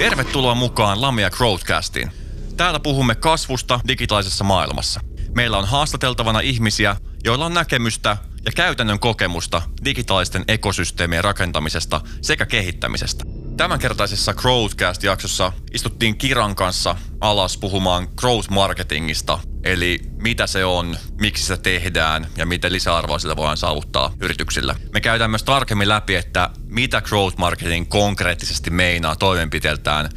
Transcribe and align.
Tervetuloa 0.00 0.54
mukaan 0.54 1.00
Lamia 1.00 1.30
Growthcastiin. 1.30 2.10
Täällä 2.56 2.80
puhumme 2.80 3.14
kasvusta 3.14 3.80
digitaalisessa 3.88 4.44
maailmassa. 4.44 5.00
Meillä 5.34 5.58
on 5.58 5.68
haastateltavana 5.68 6.40
ihmisiä, 6.40 6.96
joilla 7.24 7.46
on 7.46 7.54
näkemystä 7.54 8.16
ja 8.44 8.52
käytännön 8.56 8.98
kokemusta 8.98 9.62
digitaalisten 9.84 10.44
ekosysteemien 10.48 11.24
rakentamisesta 11.24 12.00
sekä 12.22 12.46
kehittämisestä. 12.46 13.24
Tämänkertaisessa 13.56 14.34
Growthcast-jaksossa 14.34 15.52
istuttiin 15.72 16.18
Kiran 16.18 16.54
kanssa 16.54 16.96
alas 17.20 17.56
puhumaan 17.56 18.08
growth 18.16 18.50
marketingista, 18.50 19.38
eli 19.64 20.00
mitä 20.22 20.46
se 20.46 20.64
on, 20.64 20.96
miksi 21.20 21.44
se 21.44 21.56
tehdään 21.56 22.26
ja 22.36 22.46
miten 22.46 22.72
lisäarvoa 22.72 23.18
sillä 23.18 23.36
voidaan 23.36 23.56
saavuttaa 23.56 24.12
yrityksillä. 24.20 24.74
Me 24.92 25.00
käydään 25.00 25.30
myös 25.30 25.42
tarkemmin 25.42 25.88
läpi, 25.88 26.14
että 26.14 26.50
mitä 26.66 27.00
growth 27.00 27.38
marketing 27.38 27.88
konkreettisesti 27.88 28.70
meinaa 28.70 29.16
toimenpiteeltään 29.16 30.08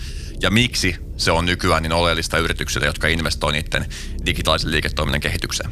ja 0.42 0.52
miksi 0.52 0.96
se 1.18 1.32
on 1.32 1.46
nykyään 1.46 1.84
niin 1.84 1.94
oleellista 1.94 2.38
yrityksille, 2.38 2.86
jotka 2.86 3.08
investoivat 3.08 3.54
niiden 3.56 3.86
digitaalisen 4.26 4.72
liiketoiminnan 4.72 5.22
kehitykseen. 5.22 5.70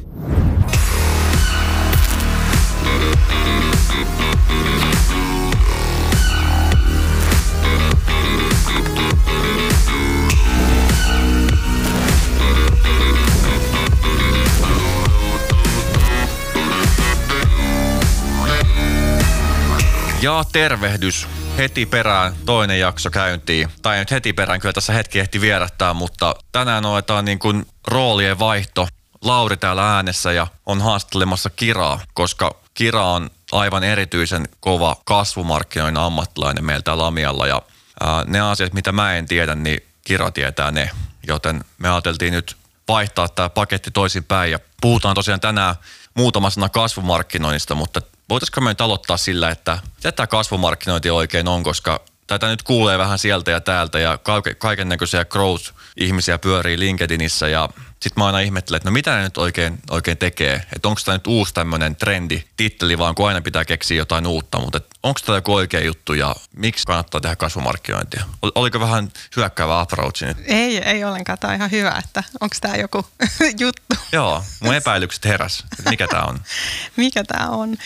Ja 20.22 20.44
tervehdys 20.52 21.28
heti 21.58 21.86
perään 21.86 22.34
toinen 22.46 22.80
jakso 22.80 23.10
käyntiin. 23.10 23.70
Tai 23.82 24.00
nyt 24.00 24.12
heti 24.12 24.34
perään, 24.34 24.60
kyllä 24.60 24.74
tässä 24.74 24.94
hetki 24.94 25.20
ehti 25.20 25.42
vierättää, 25.42 25.94
mutta 25.94 26.36
tänään 26.52 26.86
otetaan 26.86 27.26
niin 27.26 27.40
kuin 27.40 27.66
roolien 27.88 28.40
vaihto. 28.40 28.88
Lauri 29.22 29.58
täällä 29.58 29.96
äänessä 29.96 30.32
ja 30.32 30.48
on 30.66 30.82
haastattelemassa 30.82 31.50
Kiraa, 31.50 32.00
koska 32.14 32.56
Kira 32.74 33.06
on 33.06 33.30
aivan 33.52 33.84
erityisen 33.84 34.50
kova 34.60 34.96
kasvumarkkinoiden 35.06 35.98
ammattilainen 35.98 36.66
meiltä 36.66 36.98
Lamialla 36.98 37.48
ja 37.48 37.62
ää, 38.02 38.24
ne 38.28 38.40
asiat, 38.40 38.74
mitä 38.74 38.92
mä 38.92 39.16
en 39.16 39.26
tiedä, 39.26 39.56
niin 39.56 39.84
Kira 40.04 40.32
tietää 40.32 40.72
ne. 40.72 40.90
Joten 41.28 41.64
me 41.78 41.90
ajateltiin 41.90 42.34
nyt 42.34 42.58
vaihtaa 42.88 43.30
tämä 43.30 43.50
paketti 43.50 43.92
toisinpäin 43.92 44.52
ja 44.52 44.60
puhutaan 44.82 45.16
tosiaan 45.16 45.40
tänään 45.40 45.76
muutama 46.14 46.50
sana 46.50 46.70
kasvumarkkinoinnista, 46.70 47.76
mutta 47.76 48.02
voitaisiko 48.32 48.62
me 48.62 48.70
nyt 48.70 48.82
aloittaa 48.82 49.18
sillä, 49.18 49.50
että 49.50 49.80
mitä 49.96 50.12
tämä 50.12 50.28
kasvumarkkinointi 50.28 51.10
oikein 51.10 51.48
on, 51.48 51.64
koska 51.64 52.02
tätä 52.28 52.48
nyt 52.48 52.64
kuulee 52.64 52.98
vähän 52.98 53.20
sieltä 53.20 53.52
ja 53.52 53.62
täältä 53.62 54.00
ja 54.00 54.20
kaiken 54.58 54.90
näköisiä 54.90 55.26
growth-ihmisiä 55.26 56.38
pyörii 56.38 56.80
LinkedInissä 56.80 57.48
ja 57.48 57.70
sitten 58.02 58.22
mä 58.22 58.26
aina 58.26 58.40
ihmettelen, 58.40 58.78
että 58.78 58.90
no 58.90 58.94
mitä 58.94 59.16
ne 59.16 59.24
nyt 59.24 59.38
oikein, 59.38 59.80
oikein 59.90 60.18
tekee. 60.18 60.64
Että 60.76 60.88
onko 60.88 61.02
tämä 61.06 61.16
nyt 61.16 61.28
uusi 61.28 61.54
tämmöinen 61.54 61.96
trendi, 61.96 62.44
titteli 62.58 62.98
vaan, 62.98 63.16
kun 63.16 63.28
aina 63.28 63.42
pitää 63.42 63.66
keksiä 63.66 63.98
jotain 63.98 64.28
uutta. 64.28 64.60
Mutta 64.60 64.82
onko 65.04 65.20
tämä 65.26 65.38
joku 65.38 65.54
oikea 65.54 65.80
juttu 65.80 66.14
ja 66.14 66.36
miksi 66.56 66.86
kannattaa 66.86 67.22
tehdä 67.22 67.36
kasvumarkkinointia? 67.36 68.24
Oliko 68.56 68.80
vähän 68.80 69.12
hyökkäävä 69.36 69.80
approach 69.80 70.24
nyt? 70.24 70.38
Ei, 70.46 70.78
ei 70.78 71.04
ollenkaan. 71.04 71.38
Tämä 71.38 71.52
on 71.52 71.56
ihan 71.56 71.72
hyvä, 71.72 72.02
että 72.06 72.24
onko 72.42 72.56
tämä 72.62 72.76
joku 72.76 73.06
juttu. 73.60 73.96
Joo, 74.12 74.44
mun 74.60 74.76
epäilykset 74.76 75.26
heräs. 75.26 75.64
Mikä 75.90 76.08
tämä 76.08 76.24
on? 76.24 76.40
Mikä 76.98 77.24
tämä 77.24 77.50
on? 77.50 77.78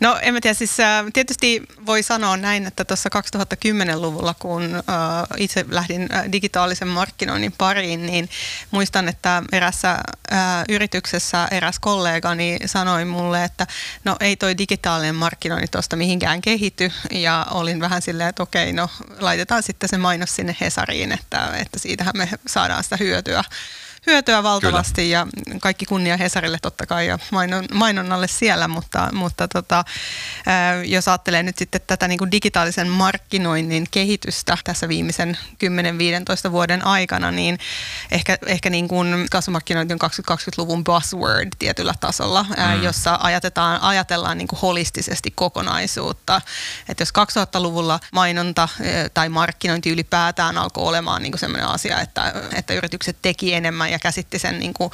No 0.00 0.18
en 0.22 0.34
mä 0.34 0.40
tiedä, 0.40 0.54
siis 0.54 0.80
äh, 0.80 1.04
tietysti 1.12 1.62
voi 1.86 2.02
sanoa 2.02 2.36
näin, 2.36 2.66
että 2.66 2.84
tuossa 2.84 3.10
2010-luvulla, 3.18 4.34
kun 4.34 4.62
äh, 4.74 4.82
itse 5.36 5.64
lähdin 5.68 6.08
äh, 6.14 6.32
digitaalisen 6.32 6.88
markkinoinnin 6.88 7.52
pariin, 7.52 8.06
niin 8.06 8.30
muistan, 8.70 9.08
että 9.08 9.42
erässä 9.64 9.98
ää, 10.30 10.64
yrityksessä 10.68 11.48
eräs 11.50 11.78
kollegani 11.78 12.58
sanoi 12.66 13.04
mulle, 13.04 13.44
että 13.44 13.66
no 14.04 14.16
ei 14.20 14.36
toi 14.36 14.58
digitaalinen 14.58 15.14
markkinointi 15.14 15.68
tuosta 15.70 15.96
mihinkään 15.96 16.40
kehity. 16.40 16.92
Ja 17.10 17.46
olin 17.50 17.80
vähän 17.80 18.02
silleen, 18.02 18.28
että 18.28 18.42
okei, 18.42 18.72
no 18.72 18.90
laitetaan 19.18 19.62
sitten 19.62 19.88
se 19.88 19.98
mainos 19.98 20.36
sinne 20.36 20.56
Hesariin, 20.60 21.12
että, 21.12 21.50
että 21.56 21.78
siitähän 21.78 22.16
me 22.16 22.28
saadaan 22.46 22.84
sitä 22.84 22.96
hyötyä 22.96 23.44
hyötyä 24.06 24.42
valtavasti 24.42 25.02
Kyllä. 25.02 25.08
ja 25.08 25.26
kaikki 25.60 25.86
kunnia 25.86 26.16
Hesarille 26.16 26.58
totta 26.62 26.86
kai 26.86 27.06
ja 27.06 27.18
mainon, 27.32 27.64
mainonnalle 27.72 28.28
siellä, 28.28 28.68
mutta, 28.68 29.08
mutta 29.12 29.48
tota, 29.48 29.84
jos 30.84 31.08
ajattelee 31.08 31.42
nyt 31.42 31.58
sitten 31.58 31.80
tätä 31.86 32.08
niin 32.08 32.18
kuin 32.18 32.30
digitaalisen 32.30 32.88
markkinoinnin 32.88 33.86
kehitystä 33.90 34.58
tässä 34.64 34.88
viimeisen 34.88 35.38
10-15 36.48 36.50
vuoden 36.52 36.86
aikana, 36.86 37.30
niin 37.30 37.58
ehkä, 38.10 38.38
ehkä 38.46 38.70
niin 38.70 38.88
kuin 38.88 39.26
kasvumarkkinointi 39.30 39.94
on 39.94 40.00
2020-luvun 40.30 40.84
buzzword 40.84 41.48
tietyllä 41.58 41.94
tasolla, 42.00 42.42
mm. 42.42 42.82
jossa 42.82 43.18
ajatetaan, 43.22 43.80
ajatellaan 43.80 44.38
niin 44.38 44.48
kuin 44.48 44.60
holistisesti 44.60 45.30
kokonaisuutta. 45.30 46.40
Että 46.88 47.02
jos 47.02 47.12
2000-luvulla 47.38 48.00
mainonta 48.12 48.68
tai 49.14 49.28
markkinointi 49.28 49.90
ylipäätään 49.90 50.58
alkoi 50.58 50.84
olemaan 50.84 51.22
niin 51.22 51.32
kuin 51.32 51.40
sellainen 51.40 51.68
asia, 51.68 52.00
että, 52.00 52.34
että 52.54 52.74
yritykset 52.74 53.16
teki 53.22 53.54
enemmän 53.54 53.90
ja 53.94 53.98
käsitti 53.98 54.38
sen 54.38 54.58
niin 54.58 54.74
kuin, 54.74 54.90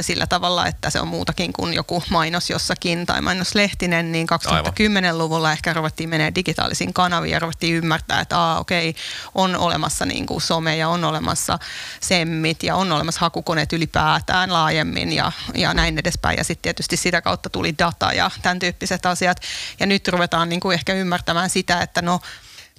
sillä 0.00 0.26
tavalla, 0.26 0.66
että 0.66 0.90
se 0.90 1.00
on 1.00 1.08
muutakin 1.08 1.52
kuin 1.52 1.74
joku 1.74 2.02
mainos 2.10 2.50
jossakin 2.50 3.06
tai 3.06 3.20
mainoslehtinen, 3.20 4.12
niin 4.12 4.26
2010-luvulla 4.26 5.52
ehkä 5.52 5.72
ruvettiin 5.72 6.08
menee 6.08 6.34
digitaalisiin 6.34 6.94
kanaviin 6.94 7.32
ja 7.32 7.38
ruvettiin 7.38 7.74
ymmärtää, 7.74 8.20
että 8.20 8.38
aa, 8.38 8.60
okei, 8.60 8.94
on 9.34 9.56
olemassa 9.56 10.06
niin 10.06 10.26
kuin 10.26 10.40
some 10.40 10.76
ja 10.76 10.88
on 10.88 11.04
olemassa 11.04 11.58
semmit 12.00 12.62
ja 12.62 12.76
on 12.76 12.92
olemassa 12.92 13.20
hakukoneet 13.20 13.72
ylipäätään 13.72 14.52
laajemmin 14.52 15.12
ja, 15.12 15.32
ja 15.54 15.74
näin 15.74 15.98
edespäin. 15.98 16.38
Ja 16.38 16.44
sitten 16.44 16.62
tietysti 16.62 16.96
sitä 16.96 17.22
kautta 17.22 17.50
tuli 17.50 17.74
data 17.78 18.12
ja 18.12 18.30
tämän 18.42 18.58
tyyppiset 18.58 19.06
asiat. 19.06 19.40
Ja 19.80 19.86
nyt 19.86 20.08
ruvetaan 20.08 20.48
niin 20.48 20.60
kuin 20.60 20.74
ehkä 20.74 20.92
ymmärtämään 20.92 21.50
sitä, 21.50 21.80
että 21.80 22.02
no 22.02 22.20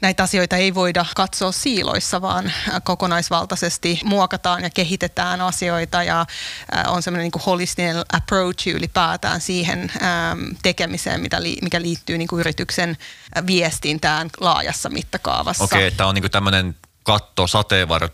näitä 0.01 0.23
asioita 0.23 0.55
ei 0.55 0.75
voida 0.75 1.05
katsoa 1.15 1.51
siiloissa, 1.51 2.21
vaan 2.21 2.51
kokonaisvaltaisesti 2.83 3.99
muokataan 4.03 4.63
ja 4.63 4.69
kehitetään 4.69 5.41
asioita 5.41 6.03
ja 6.03 6.25
on 6.87 7.03
semmoinen 7.03 7.31
niin 7.33 7.43
holistinen 7.45 7.95
approach 8.13 8.67
ylipäätään 8.67 9.41
siihen 9.41 9.91
tekemiseen, 10.63 11.21
mikä 11.61 11.81
liittyy 11.81 12.17
niin 12.17 12.27
kuin 12.27 12.39
yrityksen 12.39 12.97
viestintään 13.47 14.29
laajassa 14.39 14.89
mittakaavassa. 14.89 15.63
Okei, 15.63 15.87
okay, 15.87 15.97
tämä 15.97 16.09
on 16.09 16.15
niin 16.15 16.31
tämmöinen 16.31 16.75
katto 17.07 17.47
sateenvarjo 17.47 18.09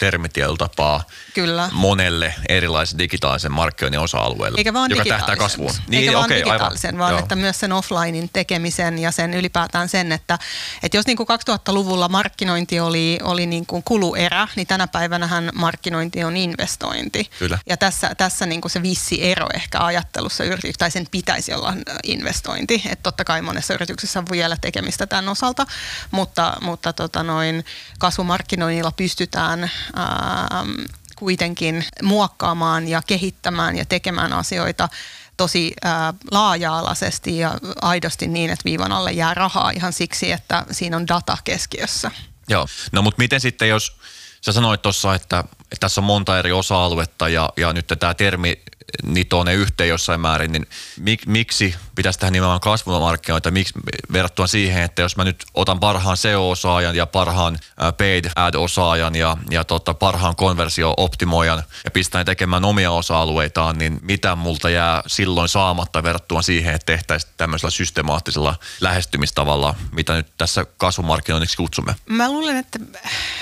tapaa 0.57 1.03
Kyllä. 1.33 1.69
monelle 1.71 2.35
erilaisen 2.49 2.99
digitaalisen 2.99 3.51
markkinoinnin 3.51 3.99
osa-alueelle, 3.99 4.57
Eikä 4.57 4.73
vaan 4.73 4.91
joka 4.91 5.03
tähtää 5.05 5.35
kasvuun. 5.35 5.71
Niin, 5.87 5.99
Eikä 5.99 6.13
vaan 6.13 6.25
okay, 6.25 6.37
digitaalisen, 6.37 6.89
aivan. 6.89 6.99
vaan 6.99 7.11
Joo. 7.11 7.19
että 7.19 7.35
myös 7.35 7.59
sen 7.59 7.73
offlinein 7.73 8.29
tekemisen 8.33 8.99
ja 8.99 9.11
sen 9.11 9.33
ylipäätään 9.33 9.89
sen, 9.89 10.11
että, 10.11 10.39
että 10.83 10.97
jos 10.97 11.05
niin 11.05 11.17
kuin 11.17 11.27
2000-luvulla 11.29 12.09
markkinointi 12.09 12.79
oli, 12.79 13.19
oli 13.23 13.45
niin 13.45 13.65
kuin 13.65 13.83
kuluerä, 13.83 14.47
niin 14.55 14.67
tänä 14.67 14.87
päivänähän 14.87 15.49
markkinointi 15.53 16.23
on 16.23 16.37
investointi. 16.37 17.29
Kyllä. 17.39 17.59
Ja 17.69 17.77
tässä, 17.77 18.15
tässä 18.15 18.45
niin 18.45 18.61
kuin 18.61 18.71
se 18.71 18.81
vissi 18.81 19.31
ero 19.31 19.47
ehkä 19.53 19.79
ajattelussa, 19.79 20.43
tai 20.77 20.91
sen 20.91 21.07
pitäisi 21.11 21.53
olla 21.53 21.73
investointi. 22.03 22.83
Että 22.85 23.03
totta 23.03 23.23
kai 23.23 23.41
monessa 23.41 23.73
yrityksessä 23.73 24.19
on 24.19 24.25
vielä 24.31 24.57
tekemistä 24.61 25.07
tämän 25.07 25.29
osalta, 25.29 25.65
mutta, 26.11 26.57
mutta 26.61 26.93
tota 26.93 27.23
noin, 27.23 27.65
kasvumarkkinoinnin 27.99 28.82
millä 28.83 28.91
pystytään 28.97 29.71
ää, 29.95 30.47
ähm, 30.53 30.69
kuitenkin 31.15 31.85
muokkaamaan 32.01 32.87
ja 32.87 33.01
kehittämään 33.07 33.77
ja 33.77 33.85
tekemään 33.85 34.33
asioita 34.33 34.89
tosi 35.37 35.73
ää, 35.83 36.07
äh, 36.07 36.15
laaja-alaisesti 36.31 37.37
ja 37.37 37.57
aidosti 37.81 38.27
niin, 38.27 38.49
että 38.49 38.65
viivan 38.65 38.91
alle 38.91 39.11
jää 39.11 39.33
rahaa 39.33 39.71
ihan 39.71 39.93
siksi, 39.93 40.31
että 40.31 40.65
siinä 40.71 40.97
on 40.97 41.07
data 41.07 41.37
keskiössä. 41.43 42.11
Joo, 42.49 42.67
no 42.91 43.01
mutta 43.01 43.21
miten 43.21 43.41
sitten 43.41 43.69
jos 43.69 43.97
sä 44.41 44.51
sanoit 44.51 44.81
tuossa, 44.81 45.15
että, 45.15 45.39
että 45.39 45.79
tässä 45.79 46.01
on 46.01 46.05
monta 46.05 46.39
eri 46.39 46.51
osa-aluetta 46.51 47.29
ja, 47.29 47.49
ja 47.57 47.73
nyt 47.73 47.87
tämä 47.99 48.13
termi 48.13 48.61
nitoo 49.03 49.43
ne 49.43 49.53
yhteen 49.53 49.89
jossain 49.89 50.21
määrin, 50.21 50.51
niin 50.51 50.67
mik, 50.99 51.25
miksi 51.25 51.75
pitäisi 51.95 52.19
tehdä 52.19 52.31
nimenomaan 52.31 52.59
kasvumarkkinoita, 52.59 53.51
miksi 53.51 53.73
verrattuna 54.13 54.47
siihen, 54.47 54.83
että 54.83 55.01
jos 55.01 55.17
mä 55.17 55.23
nyt 55.23 55.43
otan 55.53 55.79
parhaan 55.79 56.17
SEO-osaajan 56.17 56.95
ja 56.95 57.05
parhaan 57.05 57.59
paid 57.97 58.25
ad-osaajan 58.35 59.15
ja, 59.15 59.37
ja 59.51 59.63
tota, 59.63 59.93
parhaan 59.93 60.35
konversio-optimoijan 60.35 61.63
ja 61.85 61.91
pistän 61.91 62.25
tekemään 62.25 62.65
omia 62.65 62.91
osa-alueitaan, 62.91 63.77
niin 63.77 63.99
mitä 64.01 64.35
multa 64.35 64.69
jää 64.69 65.03
silloin 65.07 65.49
saamatta 65.49 66.03
verrattuna 66.03 66.41
siihen, 66.41 66.75
että 66.75 66.85
tehtäisiin 66.85 67.33
tämmöisellä 67.37 67.71
systemaattisella 67.71 68.55
lähestymistavalla, 68.81 69.75
mitä 69.91 70.13
nyt 70.13 70.27
tässä 70.37 70.65
kasvumarkkinoinniksi 70.77 71.57
kutsumme? 71.57 71.95
Mä 72.05 72.31
luulen, 72.31 72.57
että 72.57 72.79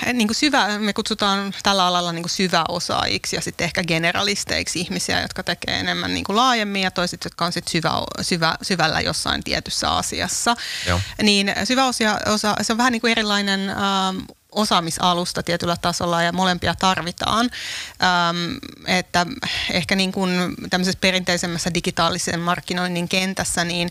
eh, 0.06 0.12
niin 0.12 0.28
kuin 0.28 0.34
syvä, 0.34 0.78
me 0.78 0.92
kutsutaan 0.92 1.54
tällä 1.62 1.86
alalla 1.86 2.12
niin 2.12 2.22
kuin 2.22 2.30
syväosaajiksi 2.30 3.36
ja 3.36 3.42
sitten 3.42 3.64
ehkä 3.64 3.84
generalisteiksi 3.84 4.80
ihmisiä, 4.80 5.20
jotka 5.32 5.42
tekee 5.42 5.80
enemmän 5.80 6.14
niin 6.14 6.24
kuin 6.24 6.36
laajemmin 6.36 6.82
ja 6.82 6.90
toiset, 6.90 7.24
jotka 7.24 7.44
on 7.44 7.52
sitten 7.52 7.72
syvä, 7.72 7.90
syvä, 8.20 8.56
syvällä 8.62 9.00
jossain 9.00 9.44
tietyssä 9.44 9.90
asiassa. 9.90 10.56
Joo. 10.86 11.00
Niin 11.22 11.52
syväosia, 11.64 12.18
osa, 12.26 12.54
se 12.62 12.72
on 12.72 12.78
vähän 12.78 12.92
niin 12.92 13.00
kuin 13.00 13.10
erilainen 13.10 13.70
ähm, 13.70 14.18
osaamisalusta 14.52 15.42
tietyllä 15.42 15.76
tasolla 15.82 16.22
ja 16.22 16.32
molempia 16.32 16.74
tarvitaan. 16.78 17.50
Ähm, 18.02 18.36
että 18.86 19.26
ehkä 19.70 19.96
niin 19.96 20.12
kuin 20.12 20.30
tämmöisessä 20.70 20.98
perinteisemmässä 21.00 21.74
digitaalisen 21.74 22.40
markkinoinnin 22.40 23.08
kentässä 23.08 23.64
niin 23.64 23.90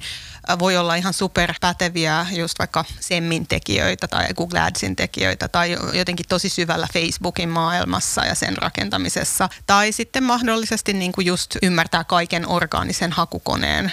voi 0.59 0.77
olla 0.77 0.95
ihan 0.95 1.13
superpäteviä 1.13 2.25
just 2.31 2.59
vaikka 2.59 2.85
Semmin 2.99 3.47
tekijöitä 3.47 4.07
tai 4.07 4.27
Google 4.33 4.59
Adsin 4.59 4.95
tekijöitä 4.95 5.47
tai 5.47 5.77
jotenkin 5.93 6.25
tosi 6.29 6.49
syvällä 6.49 6.87
Facebookin 6.93 7.49
maailmassa 7.49 8.25
ja 8.25 8.35
sen 8.35 8.57
rakentamisessa. 8.57 9.49
Tai 9.67 9.91
sitten 9.91 10.23
mahdollisesti 10.23 10.93
niin 10.93 11.11
kuin 11.11 11.27
just 11.27 11.55
ymmärtää 11.61 12.03
kaiken 12.03 12.47
orgaanisen 12.47 13.11
hakukoneen 13.11 13.91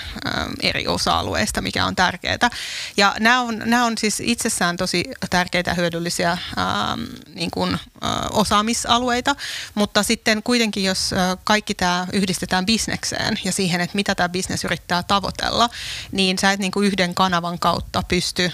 eri 0.62 0.86
osa-alueista, 0.86 1.60
mikä 1.60 1.86
on 1.86 1.96
tärkeää. 1.96 2.50
Ja 2.96 3.14
nämä 3.20 3.40
on, 3.40 3.62
nämä 3.64 3.84
on 3.84 3.98
siis 3.98 4.20
itsessään 4.20 4.76
tosi 4.76 5.04
tärkeitä 5.30 5.74
hyödyllisiä 5.74 6.38
ähm, 6.58 7.00
niin 7.34 7.50
kuin, 7.50 7.74
äh, 7.74 8.10
osaamisalueita, 8.30 9.36
mutta 9.74 10.02
sitten 10.02 10.42
kuitenkin 10.42 10.84
jos 10.84 11.12
äh, 11.12 11.38
kaikki 11.44 11.74
tämä 11.74 12.06
yhdistetään 12.12 12.66
bisnekseen 12.66 13.38
ja 13.44 13.52
siihen, 13.52 13.80
että 13.80 13.96
mitä 13.96 14.14
tämä 14.14 14.28
bisnes 14.28 14.64
yrittää 14.64 15.02
tavoitella, 15.02 15.70
niin 16.12 16.38
sä 16.38 16.52
et 16.52 16.60
niin 16.60 16.72
kuin 16.72 16.86
yhden 16.86 17.14
kanavan 17.14 17.58
kautta 17.58 18.02
pysty 18.08 18.44
äh, 18.44 18.52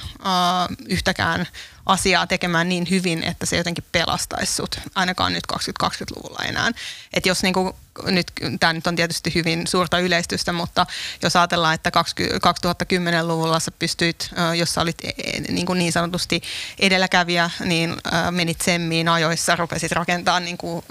yhtäkään 0.88 1.46
asiaa 1.86 2.26
tekemään 2.26 2.68
niin 2.68 2.86
hyvin, 2.90 3.22
että 3.22 3.46
se 3.46 3.56
jotenkin 3.56 3.84
pelastaisi 3.92 4.54
sut, 4.54 4.80
ainakaan 4.94 5.32
nyt 5.32 5.44
2020-luvulla 5.52 6.44
enää. 6.44 6.70
Et 7.14 7.26
jos 7.26 7.42
niinku, 7.42 7.76
nyt, 8.04 8.32
tämä 8.60 8.72
nyt 8.72 8.86
on 8.86 8.96
tietysti 8.96 9.34
hyvin 9.34 9.66
suurta 9.66 9.98
yleistystä, 9.98 10.52
mutta 10.52 10.86
jos 11.22 11.36
ajatellaan, 11.36 11.74
että 11.74 11.90
2010-luvulla 11.90 13.60
sä 13.60 13.70
pystyit, 13.70 14.30
jos 14.56 14.74
sä 14.74 14.80
olit 14.80 15.04
e, 15.04 15.08
e, 15.08 15.40
niin, 15.40 15.66
kuin 15.66 15.78
niin 15.78 15.92
sanotusti 15.92 16.42
edelläkävijä, 16.78 17.50
niin 17.64 17.96
menit 18.30 18.60
semmiin 18.60 19.08
ajoissa, 19.08 19.56
rupesit 19.56 19.92
rakentaa 19.92 20.40
niin 20.40 20.58
kuin, 20.58 20.84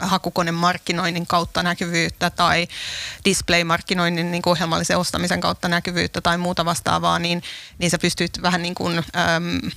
hakukonemarkkinoinnin 0.00 1.26
kautta 1.26 1.62
näkyvyyttä 1.62 2.30
tai 2.30 2.68
display-markkinoinnin 3.24 4.30
niin 4.30 4.42
kuin 4.42 4.52
ohjelmallisen 4.52 4.98
ostamisen 4.98 5.40
kautta 5.40 5.68
näkyvyyttä 5.68 6.20
tai 6.20 6.38
muuta 6.38 6.64
vastaavaa, 6.64 7.18
niin, 7.18 7.42
niin 7.78 7.90
sä 7.90 7.98
pystyt 7.98 8.42
vähän 8.42 8.62
niin 8.62 8.74
kuin, 8.74 9.04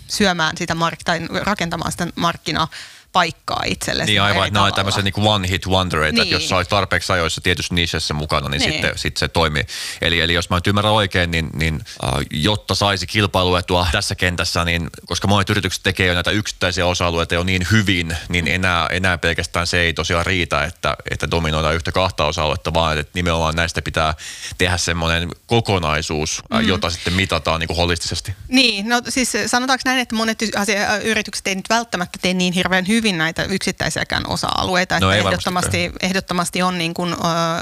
syömään 0.07 0.57
sitä 0.57 0.75
mark- 0.75 1.03
tai 1.05 1.19
rakentamaan 1.43 1.91
sitä 1.91 2.07
markkinaa 2.15 2.67
paikkaa 3.11 3.63
itselle. 3.65 4.05
Niin 4.05 4.21
aivan, 4.21 4.47
että 4.47 4.53
nämä 4.53 4.65
on 4.65 4.73
tämmöisiä 4.73 5.03
niin 5.03 5.13
one 5.17 5.49
hit 5.49 5.67
wondereita, 5.67 6.15
niin. 6.15 6.23
että 6.23 6.35
jos 6.35 6.49
sä 6.49 6.55
olet 6.55 6.69
tarpeeksi 6.69 7.13
ajoissa 7.13 7.41
tietysti 7.41 7.75
niisessä 7.75 8.13
mukana, 8.13 8.49
niin, 8.49 8.59
niin. 8.59 8.71
Sitten, 8.71 8.97
sitten 8.97 9.19
se 9.19 9.27
toimii. 9.27 9.63
Eli, 10.01 10.21
eli 10.21 10.33
jos 10.33 10.49
mä 10.49 10.57
nyt 10.57 10.67
ymmärrän 10.67 10.93
oikein, 10.93 11.31
niin, 11.31 11.49
niin 11.53 11.81
äh, 12.03 12.11
jotta 12.31 12.75
saisi 12.75 13.07
kilpailuetua 13.07 13.87
tässä 13.91 14.15
kentässä, 14.15 14.65
niin 14.65 14.89
koska 15.05 15.27
monet 15.27 15.49
yritykset 15.49 15.83
tekee 15.83 16.07
jo 16.07 16.13
näitä 16.13 16.31
yksittäisiä 16.31 16.85
osa-alueita 16.85 17.35
jo 17.35 17.43
niin 17.43 17.67
hyvin, 17.71 18.17
niin 18.29 18.47
enää, 18.47 18.87
enää 18.87 19.17
pelkästään 19.17 19.67
se 19.67 19.79
ei 19.79 19.93
tosiaan 19.93 20.25
riitä, 20.25 20.63
että, 20.63 20.97
että 21.11 21.31
dominoidaan 21.31 21.75
yhtä 21.75 21.91
kahta 21.91 22.25
osa-aluetta, 22.25 22.73
vaan 22.73 22.97
että 22.97 23.11
nimenomaan 23.15 23.55
näistä 23.55 23.81
pitää 23.81 24.13
tehdä 24.57 24.77
semmoinen 24.77 25.29
kokonaisuus, 25.45 26.43
mm. 26.53 26.67
jota 26.67 26.89
sitten 26.89 27.13
mitataan 27.13 27.59
niin 27.59 27.67
kuin 27.67 27.77
holistisesti. 27.77 28.33
Niin, 28.47 28.89
no 28.89 29.01
siis 29.09 29.31
sanotaanko 29.45 29.81
näin, 29.85 29.99
että 29.99 30.15
monet 30.15 30.37
asia, 30.55 30.97
yritykset 30.97 31.47
ei 31.47 31.55
nyt 31.55 31.69
välttämättä 31.69 32.19
tee 32.21 32.33
niin 32.33 32.53
hirveän 32.53 32.87
hyvin 32.87 33.00
hyvin 33.01 33.17
näitä 33.17 33.43
yksittäisiäkään 33.43 34.23
osa-alueita. 34.27 34.99
No 34.99 35.11
että 35.11 35.27
ehdottomasti, 35.27 35.91
ehdottomasti 36.01 36.61
on 36.61 36.77
niin 36.77 36.93
kuin, 36.93 37.13
ö, 37.13 37.15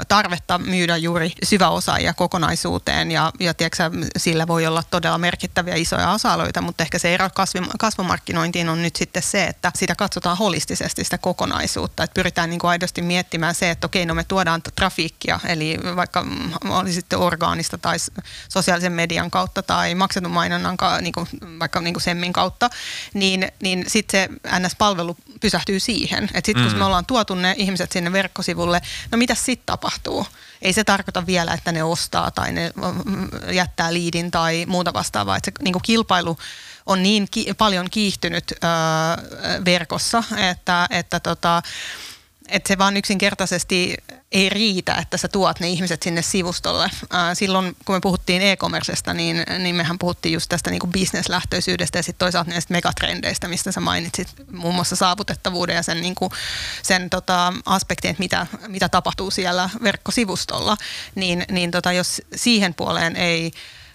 tarvetta 0.08 0.58
myydä 0.58 0.96
juuri 0.96 1.32
syväosaajia 1.42 2.14
kokonaisuuteen 2.14 3.10
ja, 3.10 3.32
ja 3.40 3.54
tiedätkö, 3.54 3.90
sillä 4.16 4.46
voi 4.46 4.66
olla 4.66 4.82
todella 4.90 5.18
merkittäviä 5.18 5.74
isoja 5.74 6.10
osa-alueita, 6.10 6.60
mutta 6.60 6.82
ehkä 6.82 6.98
se 6.98 7.14
ero 7.14 7.30
kasvumarkkinointiin 7.78 8.68
on 8.68 8.82
nyt 8.82 8.96
sitten 8.96 9.22
se, 9.22 9.44
että 9.44 9.72
sitä 9.74 9.94
katsotaan 9.94 10.36
holistisesti 10.36 11.04
sitä 11.04 11.18
kokonaisuutta. 11.18 12.02
Että 12.02 12.14
pyritään 12.14 12.50
niin 12.50 12.60
kuin 12.60 12.70
aidosti 12.70 13.02
miettimään 13.02 13.54
se, 13.54 13.70
että 13.70 13.86
okei, 13.86 14.06
no 14.06 14.14
me 14.14 14.24
tuodaan 14.24 14.62
trafiikkia, 14.76 15.40
eli 15.44 15.78
vaikka 15.96 16.26
oli 16.68 16.92
sitten 16.92 17.18
orgaanista 17.18 17.78
tai 17.78 17.96
sosiaalisen 18.48 18.92
median 18.92 19.30
kautta 19.30 19.62
tai 19.62 19.94
maksetun 19.94 20.30
mainonnan, 20.30 20.76
niin 21.00 21.12
kuin, 21.12 21.28
vaikka 21.58 21.80
niin 21.80 21.94
kuin 21.94 22.02
Semmin 22.02 22.32
kautta, 22.32 22.70
niin, 23.14 23.48
niin 23.62 23.84
sitten 23.86 24.10
se 24.20 24.58
NS-palvelu 24.58 25.16
pysähtyy 25.40 25.80
siihen. 25.80 26.24
Että 26.24 26.46
sitten 26.46 26.64
kun 26.64 26.72
mm. 26.72 26.78
me 26.78 26.84
ollaan 26.84 27.06
tuotu 27.06 27.34
ne 27.34 27.54
ihmiset 27.58 27.92
sinne 27.92 28.12
verkkosivulle, 28.12 28.80
no 29.10 29.18
mitä 29.18 29.34
sitten 29.34 29.66
tapahtuu? 29.66 30.26
Ei 30.62 30.72
se 30.72 30.84
tarkoita 30.84 31.26
vielä, 31.26 31.54
että 31.54 31.72
ne 31.72 31.84
ostaa 31.84 32.30
tai 32.30 32.52
ne 32.52 32.72
jättää 33.52 33.92
liidin 33.92 34.30
tai 34.30 34.64
muuta 34.66 34.92
vastaavaa. 34.92 35.36
Että 35.36 35.50
se 35.58 35.64
niin 35.64 35.72
kuin 35.72 35.82
kilpailu 35.82 36.38
on 36.86 37.02
niin 37.02 37.28
ki- 37.30 37.54
paljon 37.54 37.90
kiihtynyt 37.90 38.52
öö, 38.52 39.64
verkossa, 39.64 40.24
että, 40.50 40.86
että 40.90 41.20
tota, 41.20 41.62
että 42.50 42.68
se 42.68 42.78
vaan 42.78 42.96
yksinkertaisesti 42.96 43.96
ei 44.32 44.48
riitä, 44.48 44.94
että 44.94 45.16
sä 45.16 45.28
tuot 45.28 45.60
ne 45.60 45.68
ihmiset 45.68 46.02
sinne 46.02 46.22
sivustolle. 46.22 46.90
Silloin, 47.34 47.76
kun 47.84 47.96
me 47.96 48.00
puhuttiin 48.00 48.42
e-commercesta, 48.42 49.14
niin, 49.14 49.44
niin 49.58 49.74
mehän 49.74 49.98
puhuttiin 49.98 50.32
just 50.32 50.48
tästä 50.48 50.70
niin 50.70 50.92
bisneslähtöisyydestä 50.92 51.98
ja 51.98 52.02
sitten 52.02 52.18
toisaalta 52.18 52.50
näistä 52.50 52.72
megatrendeistä, 52.72 53.48
mistä 53.48 53.72
sä 53.72 53.80
mainitsit, 53.80 54.28
muun 54.52 54.74
muassa 54.74 54.96
saavutettavuuden 54.96 55.76
ja 55.76 55.82
sen, 55.82 56.00
niin 56.00 56.14
kuin, 56.14 56.30
sen 56.82 57.10
tota, 57.10 57.52
aspektin, 57.66 58.10
että 58.10 58.22
mitä, 58.22 58.46
mitä 58.68 58.88
tapahtuu 58.88 59.30
siellä 59.30 59.70
verkkosivustolla. 59.82 60.76
Niin, 61.14 61.44
niin 61.50 61.70
tota, 61.70 61.92
jos 61.92 62.22
siihen 62.36 62.74
puoleen 62.74 63.16
ei 63.16 63.50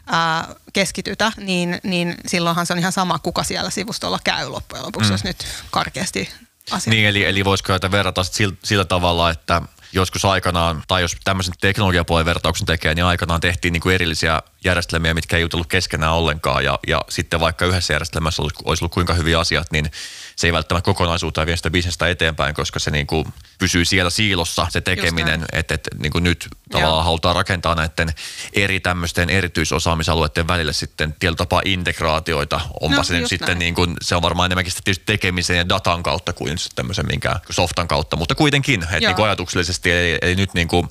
ää, 0.08 0.56
keskitytä, 0.74 1.31
niin, 1.38 1.80
niin 1.84 2.16
silloinhan 2.28 2.66
se 2.66 2.74
on 2.74 2.80
ihan 2.80 2.92
sama, 2.92 3.19
kuka 3.19 3.44
siellä 3.44 3.69
sivustolla 3.69 4.19
käy 4.24 4.48
loppujen 4.48 4.86
lopuksi, 4.86 5.10
mm. 5.10 5.13
jos 5.13 5.24
nyt 5.24 5.46
karkeasti 5.72 6.30
asia. 6.72 6.92
Niin, 6.92 7.08
eli, 7.08 7.26
eli 7.26 7.46
voisiko 7.46 7.74
tätä 7.74 7.92
verrata 7.92 8.24
sillä, 8.24 8.56
sillä 8.64 8.86
tavalla, 8.86 9.30
että 9.30 9.62
joskus 9.94 10.26
aikanaan, 10.26 10.84
tai 10.88 11.02
jos 11.02 11.18
tämmöisen 11.24 11.54
teknologiapuolen 11.62 12.26
vertauksen 12.26 12.66
tekee, 12.66 12.96
niin 12.96 13.06
aikanaan 13.06 13.42
tehtiin 13.42 13.72
niin 13.72 13.82
kuin 13.82 13.96
erillisiä 13.96 14.42
järjestelmiä, 14.64 15.14
mitkä 15.14 15.36
ei 15.36 15.42
jutellut 15.42 15.68
keskenään 15.68 16.14
ollenkaan, 16.14 16.64
ja, 16.64 16.80
ja 16.88 17.02
sitten 17.10 17.40
vaikka 17.40 17.66
yhdessä 17.66 17.94
järjestelmässä 17.94 18.42
olisi, 18.42 18.56
olisi 18.66 18.84
ollut 18.84 18.94
kuinka 18.94 19.14
hyviä 19.14 19.40
asiat, 19.40 19.72
niin 19.72 19.92
se 20.36 20.48
ei 20.48 20.54
välttämättä 20.54 20.86
kokonaisuutta 20.86 21.46
vie 21.46 21.58
sitä 21.58 21.70
bisnestä 21.70 22.10
eteenpäin, 22.10 22.56
koska 22.56 22.80
se 22.80 22.92
niin 22.92 23.08
kuin 23.08 23.34
pysyy 23.60 23.86
siellä 23.86 24.10
siilossa 24.10 24.68
se 24.70 24.82
tekeminen, 24.82 25.46
että 25.52 25.74
et, 25.74 25.88
niin 26.00 26.12
kuin 26.12 26.24
nyt 26.24 26.48
tavallaan 26.72 26.98
Joo. 26.98 27.04
halutaan 27.04 27.36
rakentaa 27.36 27.76
näiden 27.76 28.14
eri 28.54 28.80
tämmöisten 28.80 29.30
erityisosaamisalueiden 29.30 30.48
välille 30.48 30.74
sitten 30.74 31.15
tietyllä 31.20 31.36
tapaa 31.36 31.62
integraatioita. 31.65 32.62
Onpa 32.82 32.98
no, 32.98 33.04
se 33.04 33.20
nyt 33.20 33.30
sitten 33.30 33.60
niin 33.60 33.75
kuin, 33.75 33.94
se 34.01 34.15
on 34.15 34.22
varmaan 34.22 34.48
enemmänkin 34.48 34.74
tietysti 34.84 35.06
tekemisen 35.06 35.58
ja 35.58 35.70
datan 35.70 36.04
kautta 36.04 36.34
kuin 36.34 36.58
tämmöisen 36.75 37.06
minkä 37.08 37.39
softan 37.50 37.88
kautta, 37.88 38.15
mutta 38.15 38.36
kuitenkin, 38.36 38.84
että 38.84 39.00
niin 39.00 39.15
kuin 39.15 39.25
ajatuksellisesti 39.25 39.92
ei, 39.92 40.18
ei 40.22 40.36
nyt 40.36 40.54
niin 40.54 40.68
kuin, 40.68 40.89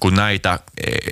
kun 0.00 0.14
näitä 0.14 0.58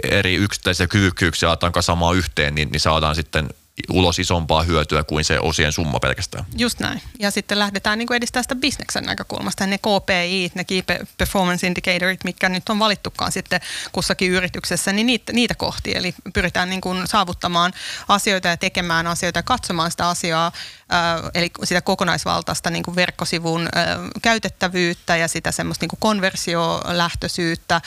eri 0.02 0.34
yksittäisiä 0.34 0.86
kyvykkyyksiä 0.86 1.48
aletaan 1.48 1.72
kasaamaan 1.72 2.16
yhteen, 2.16 2.54
niin, 2.54 2.68
niin 2.72 2.80
saadaan 2.80 3.14
sitten 3.14 3.48
ulos 3.90 4.18
isompaa 4.18 4.62
hyötyä 4.62 5.04
kuin 5.04 5.24
se 5.24 5.40
osien 5.40 5.72
summa 5.72 6.00
pelkästään. 6.00 6.44
Just 6.58 6.80
näin. 6.80 7.02
Ja 7.18 7.30
sitten 7.30 7.58
lähdetään 7.58 7.98
niin 7.98 8.06
kuin 8.06 8.16
edistää 8.16 8.42
sitä 8.42 8.54
bisneksen 8.54 9.04
näkökulmasta. 9.04 9.66
Ne 9.66 9.78
KPI, 9.78 10.52
ne 10.54 10.64
Key 10.64 10.82
Performance 11.18 11.66
Indicatorit, 11.66 12.24
mitkä 12.24 12.48
nyt 12.48 12.68
on 12.68 12.78
valittukaan 12.78 13.32
sitten 13.32 13.60
kussakin 13.92 14.30
yrityksessä, 14.30 14.92
niin 14.92 15.06
niitä, 15.06 15.32
niitä 15.32 15.54
kohti. 15.54 15.96
Eli 15.96 16.14
pyritään 16.34 16.70
niin 16.70 16.80
kuin 16.80 17.06
saavuttamaan 17.06 17.72
asioita 18.08 18.48
ja 18.48 18.56
tekemään 18.56 19.06
asioita 19.06 19.38
ja 19.38 19.42
katsomaan 19.42 19.90
sitä 19.90 20.08
asiaa, 20.08 20.46
äh, 20.46 21.30
eli 21.34 21.50
sitä 21.64 21.80
kokonaisvaltaista 21.80 22.70
niin 22.70 22.82
kuin 22.82 22.96
verkkosivun 22.96 23.60
äh, 23.76 23.86
käytettävyyttä 24.22 25.16
ja 25.16 25.28
sitä 25.28 25.52
semmoista 25.52 25.82
niin 25.82 25.88
kuin 25.88 26.00
konversiolähtöisyyttä 26.00 27.74
äh, 27.74 27.82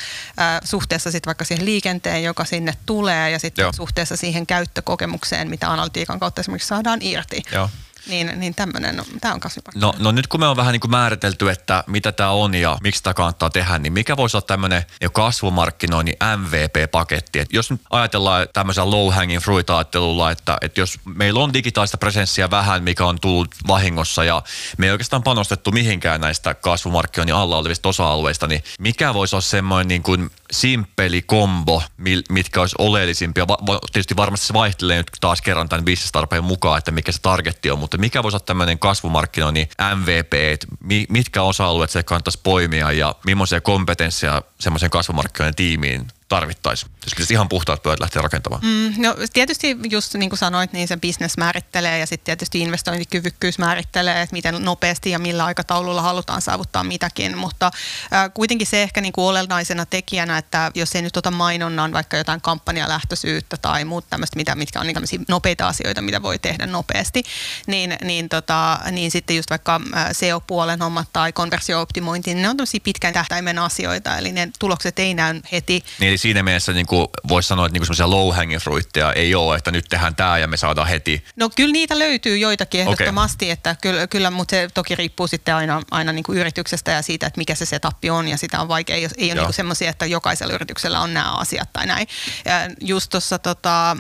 suhteessa 0.64 1.12
sitten 1.12 1.28
vaikka 1.28 1.46
siihen 1.46 1.66
liikenteen, 1.66 2.24
joka 2.24 2.46
sinne 2.46 2.74
tulee 2.86 3.30
ja 3.30 3.40
sitten 3.40 3.64
Joo. 3.64 3.74
suhteessa 3.74 4.18
siihen 4.18 4.48
käyttökokemukseen, 4.48 5.50
mitä 5.50 5.77
analytiikan 5.78 6.20
kautta 6.20 6.42
esimerkiksi 6.42 6.68
saadaan 6.68 7.02
irti. 7.02 7.44
Joo. 7.52 7.70
Niin, 8.08 8.40
niin 8.40 8.56
tämmöinen, 8.56 8.98
no, 8.98 9.04
tämä 9.22 9.34
on 9.34 9.40
No, 9.76 9.94
no 10.00 10.12
nyt 10.12 10.28
kun 10.28 10.40
me 10.40 10.48
on 10.48 10.58
vähän 10.58 10.72
niin 10.72 10.80
kuin 10.80 10.92
määritelty, 10.92 11.50
että 11.50 11.84
mitä 11.88 12.12
tämä 12.12 12.32
on 12.32 12.56
ja 12.56 12.78
miksi 12.84 13.04
tämä 13.04 13.14
kannattaa 13.14 13.50
tehdä, 13.50 13.80
niin 13.80 13.94
mikä 13.94 14.18
voisi 14.18 14.38
olla 14.38 14.46
tämmöinen 14.46 14.84
kasvumarkkinoinnin 15.14 16.16
MVP-paketti? 16.38 17.40
Et 17.40 17.54
jos 17.54 17.72
nyt 17.72 17.82
ajatellaan 17.90 18.48
tämmöisellä 18.54 18.92
low 18.92 19.14
hanging 19.14 19.42
fruit 19.42 19.70
ajattelulla, 19.70 20.32
että, 20.32 20.58
että 20.62 20.80
jos 20.80 21.00
meillä 21.06 21.40
on 21.40 21.54
digitaalista 21.54 21.98
presenssiä 21.98 22.50
vähän, 22.50 22.84
mikä 22.84 23.06
on 23.06 23.20
tullut 23.20 23.56
vahingossa 23.68 24.24
ja 24.24 24.44
me 24.78 24.86
ei 24.86 24.92
oikeastaan 24.92 25.24
panostettu 25.24 25.72
mihinkään 25.72 26.22
näistä 26.22 26.54
kasvumarkkinoinnin 26.54 27.36
alla 27.36 27.58
olevista 27.58 27.90
osa-alueista, 27.90 28.48
niin 28.48 28.64
mikä 28.80 29.14
voisi 29.14 29.36
olla 29.36 29.42
semmoinen 29.42 29.88
niin 29.88 30.04
kuin 30.04 30.30
simppeli 30.52 31.22
kombo, 31.22 31.84
mitkä 32.30 32.62
olisi 32.62 32.76
oleellisimpia. 32.80 33.46
Tietysti 33.94 34.16
varmasti 34.16 34.48
se 34.48 34.54
vaihtelee 34.54 34.98
nyt 34.98 35.12
taas 35.22 35.42
kerran 35.42 35.70
tämän 35.70 35.86
bisnestarpeen 35.86 36.44
mukaan, 36.44 36.78
että 36.78 36.92
mikä 36.92 37.12
se 37.12 37.22
targetti 37.22 37.72
on, 37.72 37.80
mutta 37.80 37.97
mikä 37.98 38.24
voisi 38.24 38.36
olla 38.36 38.46
tämmöinen 38.46 38.80
kasvumarkkinoinnin 38.80 39.68
MVP, 39.96 40.34
että 40.34 40.68
mitkä 41.10 41.42
osa-alueet 41.42 41.90
se 41.90 42.04
kannattaisi 42.04 42.40
poimia 42.44 42.92
ja 42.92 43.16
millaisia 43.26 43.62
kompetensseja 43.62 44.42
semmoisen 44.60 44.90
kasvumarkkinoinnin 44.90 45.56
tiimiin 45.56 46.08
tarvittaisiin? 46.30 46.92
Jos 47.06 47.14
pitäisi 47.14 47.34
ihan 47.34 47.50
puhtaat 47.50 47.84
pöydät 47.84 48.00
lähteä 48.00 48.22
rakentamaan. 48.22 48.62
Mm, 48.66 48.94
no 48.98 49.16
tietysti 49.34 49.78
just 49.90 50.14
niin 50.14 50.30
kuin 50.30 50.40
sanoit, 50.40 50.74
niin 50.74 50.88
se 50.88 50.98
business 50.98 51.38
määrittelee 51.38 52.00
ja 52.00 52.06
sitten 52.06 52.26
tietysti 52.26 52.60
investointikyvykkyys 52.60 53.60
määrittelee, 53.60 54.22
että 54.22 54.34
miten 54.34 54.56
nopeasti 54.60 55.10
ja 55.10 55.20
millä 55.20 55.46
aikataululla 55.46 56.02
halutaan 56.02 56.42
saavuttaa 56.42 56.84
mitäkin, 56.84 57.38
mutta 57.38 57.72
äh, 58.14 58.34
kuitenkin 58.34 58.68
se 58.68 58.84
ehkä 58.84 59.02
niin 59.02 59.14
kuin 59.14 59.26
olennaisena 59.26 59.86
tekijänä, 59.86 60.38
että 60.38 60.72
jos 60.76 60.96
ei 60.96 61.02
nyt 61.02 61.18
ota 61.18 61.32
mainonnan 61.32 61.94
vaikka 61.94 62.18
jotain 62.18 62.42
kampanjalähtöisyyttä 62.42 63.58
tai 63.58 63.86
muut 63.86 64.10
tämmöistä, 64.10 64.36
mitä, 64.36 64.56
mitkä 64.56 64.80
on 64.80 64.88
niin 64.88 65.26
nopeita 65.28 65.68
asioita, 65.68 66.02
mitä 66.02 66.22
voi 66.22 66.40
tehdä 66.40 66.66
nopeasti, 66.66 67.24
niin, 67.68 67.98
niin, 68.04 68.30
tota, 68.30 68.80
niin 68.92 69.12
sitten 69.12 69.36
just 69.36 69.50
vaikka 69.50 69.82
SEO-puolen 70.12 70.82
hommat 70.82 71.08
tai 71.14 71.34
konversiooptimointi, 71.34 72.34
niin 72.34 72.42
ne 72.42 72.50
on 72.50 72.58
tosi 72.58 72.80
pitkän 72.80 73.14
tähtäimen 73.14 73.60
asioita, 73.60 74.18
eli 74.18 74.32
ne 74.32 74.50
tulokset 74.60 75.00
ei 75.00 75.14
näy 75.14 75.42
heti. 75.52 75.84
Niin 76.00 76.17
eli 76.18 76.22
siinä 76.22 76.44
mielessä 76.44 76.74
niin 76.74 76.88
voisi 77.28 77.48
sanoa, 77.48 77.66
että 77.66 77.74
niin 77.74 77.86
semmoisia 77.86 78.10
low 78.10 78.36
hanging 78.36 78.62
fruitteja 78.62 79.14
ei 79.14 79.36
ole, 79.36 79.58
että 79.58 79.72
nyt 79.72 79.86
tehdään 79.90 80.16
tämä 80.16 80.38
ja 80.38 80.48
me 80.48 80.58
saadaan 80.58 80.88
heti. 80.88 81.24
No 81.36 81.50
kyllä 81.50 81.72
niitä 81.72 82.00
löytyy 82.00 82.38
joitakin 82.38 82.82
ehdottomasti, 82.82 83.46
okay. 83.46 83.54
että 83.54 83.76
kyllä, 83.82 84.08
kyllä, 84.08 84.32
mutta 84.32 84.52
se 84.52 84.68
toki 84.74 84.96
riippuu 84.96 85.28
sitten 85.28 85.56
aina, 85.56 85.82
aina 85.92 86.12
niin 86.12 86.24
kuin 86.24 86.38
yrityksestä 86.38 86.92
ja 86.92 87.02
siitä, 87.02 87.28
että 87.28 87.38
mikä 87.38 87.56
se 87.56 87.66
setappi 87.66 88.10
on 88.10 88.28
ja 88.28 88.38
sitä 88.38 88.62
on 88.62 88.68
vaikea, 88.68 88.96
ei, 88.96 89.08
ei 89.18 89.32
ole 89.32 89.42
niin 89.42 89.54
semmoisia, 89.54 89.90
että 89.90 90.06
jokaisella 90.06 90.54
yrityksellä 90.54 91.02
on 91.02 91.14
nämä 91.14 91.32
asiat 91.32 91.70
tai 91.74 91.86
näin. 91.86 92.08
Ja 92.46 92.54
just 92.82 93.10
tuossa 93.10 93.40
tota, 93.40 93.98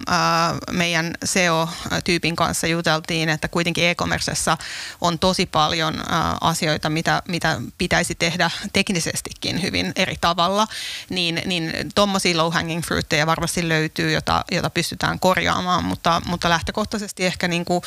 meidän 0.72 1.14
SEO-tyypin 1.26 2.36
kanssa 2.36 2.68
juteltiin, 2.68 3.30
että 3.30 3.48
kuitenkin 3.48 3.86
e-commercessa 3.86 4.58
on 5.02 5.20
tosi 5.20 5.46
paljon 5.46 6.04
asioita, 6.42 6.90
mitä, 6.90 7.22
mitä 7.28 7.62
pitäisi 7.78 8.16
tehdä 8.16 8.52
teknisestikin 8.74 9.62
hyvin 9.62 9.92
eri 9.96 10.16
tavalla, 10.22 10.68
niin, 11.10 11.42
niin 11.46 11.74
tuommoisia 12.08 12.38
low 12.38 12.54
hanging 12.54 12.84
fruitteja 12.84 13.28
varmasti 13.28 13.70
löytyy, 13.70 14.12
jota, 14.12 14.46
jota 14.52 14.70
pystytään 14.70 15.20
korjaamaan, 15.20 15.86
mutta, 15.86 16.22
mutta 16.26 16.50
lähtökohtaisesti 16.50 17.26
ehkä 17.26 17.48
niin 17.48 17.66
kuin 17.66 17.82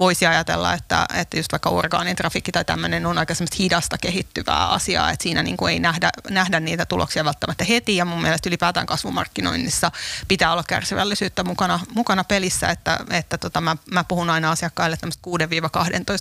voisi 0.00 0.26
ajatella, 0.26 0.74
että, 0.74 1.06
että 1.14 1.36
just 1.36 1.52
vaikka 1.52 1.70
orgaanitrafikki 1.70 2.52
tai 2.52 2.64
tämmöinen 2.64 3.06
on 3.06 3.18
aika 3.18 3.34
semmoista 3.34 3.56
hidasta 3.58 3.98
kehittyvää 3.98 4.68
asiaa, 4.68 5.10
että 5.10 5.22
siinä 5.22 5.42
niin 5.42 5.56
kuin 5.56 5.72
ei 5.72 5.78
nähdä, 5.78 6.10
nähdä 6.30 6.60
niitä 6.60 6.86
tuloksia 6.86 7.24
välttämättä 7.24 7.64
heti 7.64 7.96
ja 7.96 8.04
mun 8.04 8.22
mielestä 8.22 8.48
ylipäätään 8.48 8.86
kasvumarkkinoinnissa 8.86 9.90
pitää 10.28 10.52
olla 10.52 10.62
kärsivällisyyttä 10.68 11.44
mukana, 11.44 11.80
mukana 11.94 12.24
pelissä, 12.24 12.68
että, 12.68 12.98
että 13.10 13.38
tota, 13.38 13.60
mä, 13.60 13.76
mä 13.90 14.04
puhun 14.04 14.30
aina 14.30 14.50
asiakkaille 14.50 14.96
tämmöistä 14.96 15.22
6-12 15.26 15.30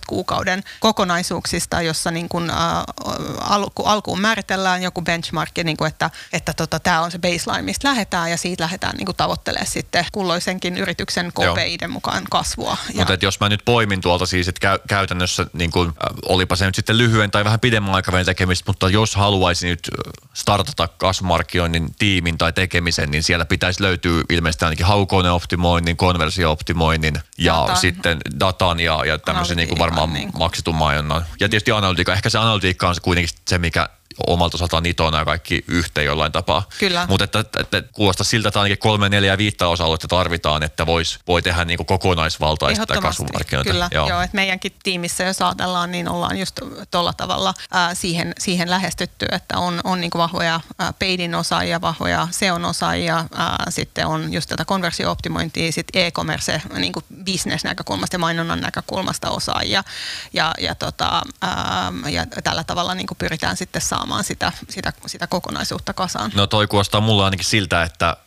kuukauden 0.08 0.64
kokonaisuuksista, 0.80 1.82
jossa 1.82 2.12
niin 2.12 2.30
kuin, 2.30 2.50
ä, 2.50 2.54
alku, 3.40 3.84
alkuun 3.84 4.22
määritellään 4.22 4.84
joku 4.84 5.02
benchmark, 5.02 5.52
niin 5.64 5.78
kuin, 5.78 5.88
että, 5.88 6.10
että 6.34 6.54
tota, 6.54 6.80
tämä 6.80 7.02
on 7.02 7.12
se 7.12 7.20
baseline, 7.20 7.62
mistä 7.62 7.90
lähdetään 7.90 8.32
ja 8.32 8.38
siitä 8.38 8.64
lähdetään 8.64 8.98
niin 8.98 9.06
kuin 9.06 9.16
tavoittelemaan 9.16 9.68
sitten 9.68 10.06
kulloisenkin 10.12 10.78
yrityksen 10.78 11.32
KPIiden 11.32 11.92
mukaan 11.92 12.24
kasvua. 12.30 12.78
Mutta 12.96 13.18
jos 13.22 13.40
mä 13.40 13.50
nyt 13.50 13.66
poimin 13.70 14.02
tuolta 14.02 14.26
siis, 14.26 14.48
että 14.48 14.60
käy, 14.60 14.80
käytännössä 14.88 15.46
niin 15.54 15.72
kuin, 15.72 15.88
äh, 15.88 15.94
olipa 16.26 16.56
se 16.56 16.66
nyt 16.66 16.76
sitten 16.76 16.98
lyhyen 16.98 17.32
tai 17.32 17.44
vähän 17.44 17.60
pidemmän 17.60 17.96
aikavälin 17.96 18.26
tekemistä, 18.26 18.64
mutta 18.68 18.90
jos 18.90 19.16
haluaisi 19.16 19.68
nyt 19.68 19.80
äh, 19.94 20.14
startata 20.34 20.88
kasvumarkkinoinnin 20.88 21.96
tiimin 22.00 22.38
tai 22.38 22.54
tekemisen, 22.54 23.12
niin 23.12 23.24
siellä 23.24 23.46
pitäisi 23.46 23.84
löytyä 23.84 24.24
ilmeisesti 24.30 24.66
ainakin 24.66 24.86
haukoneoptimoinnin, 24.86 25.98
konversiooptimoinnin 25.98 27.14
ja 27.38 27.54
datan. 27.62 27.78
sitten 27.78 28.18
datan 28.40 28.80
ja, 28.80 29.06
ja 29.06 29.18
tämmöisen 29.18 29.58
niin 29.58 29.70
kuin 29.70 29.80
varmaan 29.80 30.14
niin 30.14 30.32
kuin. 30.32 30.40
maksetun 30.40 30.76
mainonnan. 30.76 31.26
Ja 31.40 31.50
tietysti 31.50 31.72
analytiikka. 31.72 32.14
Ehkä 32.14 32.30
se 32.30 32.38
analytiikka 32.38 32.90
on 32.90 32.96
se 32.96 33.02
kuitenkin 33.02 33.36
se, 33.48 33.58
mikä 33.58 33.90
omalta 34.28 34.58
osaltaan 34.58 34.84
nitoa 34.84 35.12
nämä 35.12 35.26
kaikki 35.26 35.64
yhteen 35.68 36.06
jollain 36.06 36.32
tapaa. 36.32 36.64
Kyllä. 36.80 37.06
Mutta 37.10 37.24
että, 37.24 37.40
että, 37.40 37.60
että 37.60 37.84
kuulostaa 37.94 38.24
siltä, 38.24 38.48
että 38.48 38.60
ainakin 38.60 38.78
kolme, 38.78 39.10
neljä, 39.10 39.38
viittä 39.38 39.68
osa-aluetta 39.68 40.08
tarvitaan, 40.08 40.64
että 40.64 40.86
vois, 40.86 41.20
voi 41.28 41.42
tehdä 41.42 41.66
niin 41.66 41.86
kokonaisvaltaista 41.86 43.02
kasvumarkkinoita. 43.02 43.72
Kyllä, 43.72 43.90
joo. 43.92 44.10
joo 44.10 44.22
että 44.22 44.36
meidänkin 44.36 44.72
tiimissä, 44.84 45.24
jos 45.24 45.42
ajatellaan, 45.42 45.92
niin 45.92 46.10
ollaan 46.10 46.38
just 46.38 46.60
tuolla 46.92 47.14
tavalla 47.14 47.54
ää, 47.72 47.96
siihen, 47.96 48.34
siihen 48.40 48.70
lähestytty, 48.70 49.26
että 49.32 49.58
on, 49.58 49.82
on 49.84 50.02
niin 50.02 50.12
vahvoja 50.18 50.62
ää, 50.80 50.94
peidin 50.94 51.36
osaajia, 51.36 51.82
vahvoja 51.82 52.28
SEOn 52.32 52.66
osaajia, 52.66 53.26
ää, 53.36 53.66
sitten 53.70 54.08
on 54.08 54.34
just 54.34 54.50
tätä 54.50 54.66
konversio-optimointia, 54.66 55.72
sitten 55.72 56.02
e-commerce 56.02 56.62
niin 56.78 56.94
kuin 56.94 57.06
business-näkökulmasta 57.26 58.16
ja 58.16 58.20
mainonnan 58.20 58.62
näkökulmasta 58.62 59.30
osaajia. 59.30 59.84
Ja, 60.34 60.54
ja, 60.60 60.76
tota, 60.76 61.22
ää, 61.42 61.94
ja 62.10 62.26
tällä 62.44 62.64
tavalla 62.64 62.96
niin 62.96 63.08
pyritään 63.18 63.58
sitten 63.58 63.82
saamaan 63.82 64.09
saamaan 64.10 64.24
sitä, 64.24 64.52
sitä, 64.70 64.94
sitä 65.06 65.28
kokonaisuutta 65.28 65.94
kasaan. 65.94 66.32
No 66.36 66.48
toi 66.48 66.68
kuulostaa 66.68 67.02
mulla 67.02 67.26
ainakin 67.26 67.46
siltä, 67.46 67.84
että, 67.84 68.18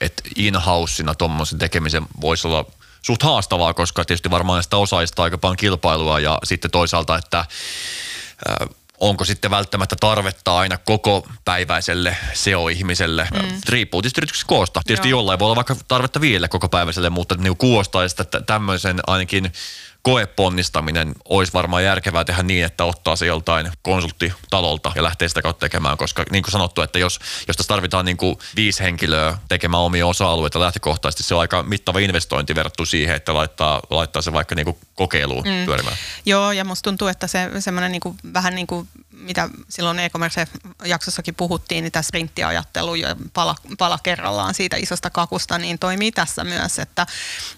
että 0.00 0.22
in-houseina 0.36 1.14
tuommoisen 1.14 1.58
tekemisen 1.58 2.06
voisi 2.20 2.46
olla 2.46 2.64
suht 3.02 3.22
haastavaa, 3.22 3.74
koska 3.74 4.04
tietysti 4.04 4.30
varmaan 4.30 4.62
sitä 4.62 4.76
osaista 4.76 5.22
aika 5.22 5.38
paljon 5.38 5.56
kilpailua 5.56 6.20
ja 6.20 6.38
sitten 6.44 6.70
toisaalta, 6.70 7.16
että 7.16 7.38
äh, 7.38 8.68
onko 9.00 9.24
sitten 9.24 9.50
välttämättä 9.50 9.96
tarvetta 10.00 10.58
aina 10.58 10.78
koko 10.78 11.26
päiväiselle 11.44 12.16
SEO-ihmiselle. 12.34 13.28
Mm. 13.32 13.60
Riippuu 13.68 14.02
tietysti 14.02 14.20
yrityksestä 14.20 14.48
koosta. 14.48 14.80
Tietysti 14.86 15.08
Joo. 15.08 15.18
jollain 15.18 15.38
voi 15.38 15.46
olla 15.46 15.56
vaikka 15.56 15.76
tarvetta 15.88 16.20
viidelle 16.20 16.48
koko 16.48 16.68
päiväiselle, 16.68 17.10
mutta 17.10 17.34
niin 17.34 17.56
kuulostaa 17.56 18.04
että 18.04 18.40
tämmöisen 18.40 19.00
ainakin 19.06 19.52
koeponnistaminen 20.02 21.14
olisi 21.24 21.52
varmaan 21.52 21.84
järkevää 21.84 22.24
tehdä 22.24 22.42
niin, 22.42 22.64
että 22.64 22.84
ottaa 22.84 23.16
se 23.16 23.26
joltain 23.26 23.70
konsulttitalolta 23.82 24.92
ja 24.94 25.02
lähtee 25.02 25.28
sitä 25.28 25.42
kautta 25.42 25.60
tekemään, 25.60 25.96
koska 25.96 26.24
niin 26.30 26.42
kuin 26.42 26.52
sanottu, 26.52 26.82
että 26.82 26.98
jos, 26.98 27.20
jos 27.48 27.56
tässä 27.56 27.68
tarvitaan 27.68 28.04
niin 28.04 28.16
kuin 28.16 28.38
viisi 28.56 28.82
henkilöä 28.82 29.38
tekemään 29.48 29.82
omia 29.82 30.06
osa-alueita 30.06 30.60
lähtökohtaisesti, 30.60 31.22
se 31.22 31.34
on 31.34 31.40
aika 31.40 31.62
mittava 31.62 31.98
investointi 31.98 32.54
verrattuna 32.54 32.86
siihen, 32.86 33.16
että 33.16 33.34
laittaa, 33.34 33.80
laittaa 33.90 34.22
se 34.22 34.32
vaikka 34.32 34.54
niin 34.54 34.64
kuin 34.64 34.76
kokeiluun 34.94 35.44
mm. 35.44 35.64
pyörimään. 35.64 35.96
Joo, 36.26 36.52
ja 36.52 36.64
musta 36.64 36.90
tuntuu, 36.90 37.08
että 37.08 37.26
se 37.26 37.50
semmoinen 37.58 37.92
niin 37.92 38.00
kuin, 38.00 38.16
vähän 38.32 38.54
niin 38.54 38.66
kuin 38.66 38.88
mitä 39.22 39.48
silloin 39.68 39.98
e-commerce-jaksossakin 39.98 41.34
puhuttiin, 41.34 41.84
niin 41.84 41.92
tämä 41.92 42.02
sprinttiajattelu 42.02 42.94
ja 42.94 43.16
pala, 43.32 43.54
pala 43.78 43.98
kerrallaan 44.02 44.54
siitä 44.54 44.76
isosta 44.76 45.10
kakusta, 45.10 45.58
niin 45.58 45.78
toimii 45.78 46.12
tässä 46.12 46.44
myös, 46.44 46.78
että, 46.78 47.06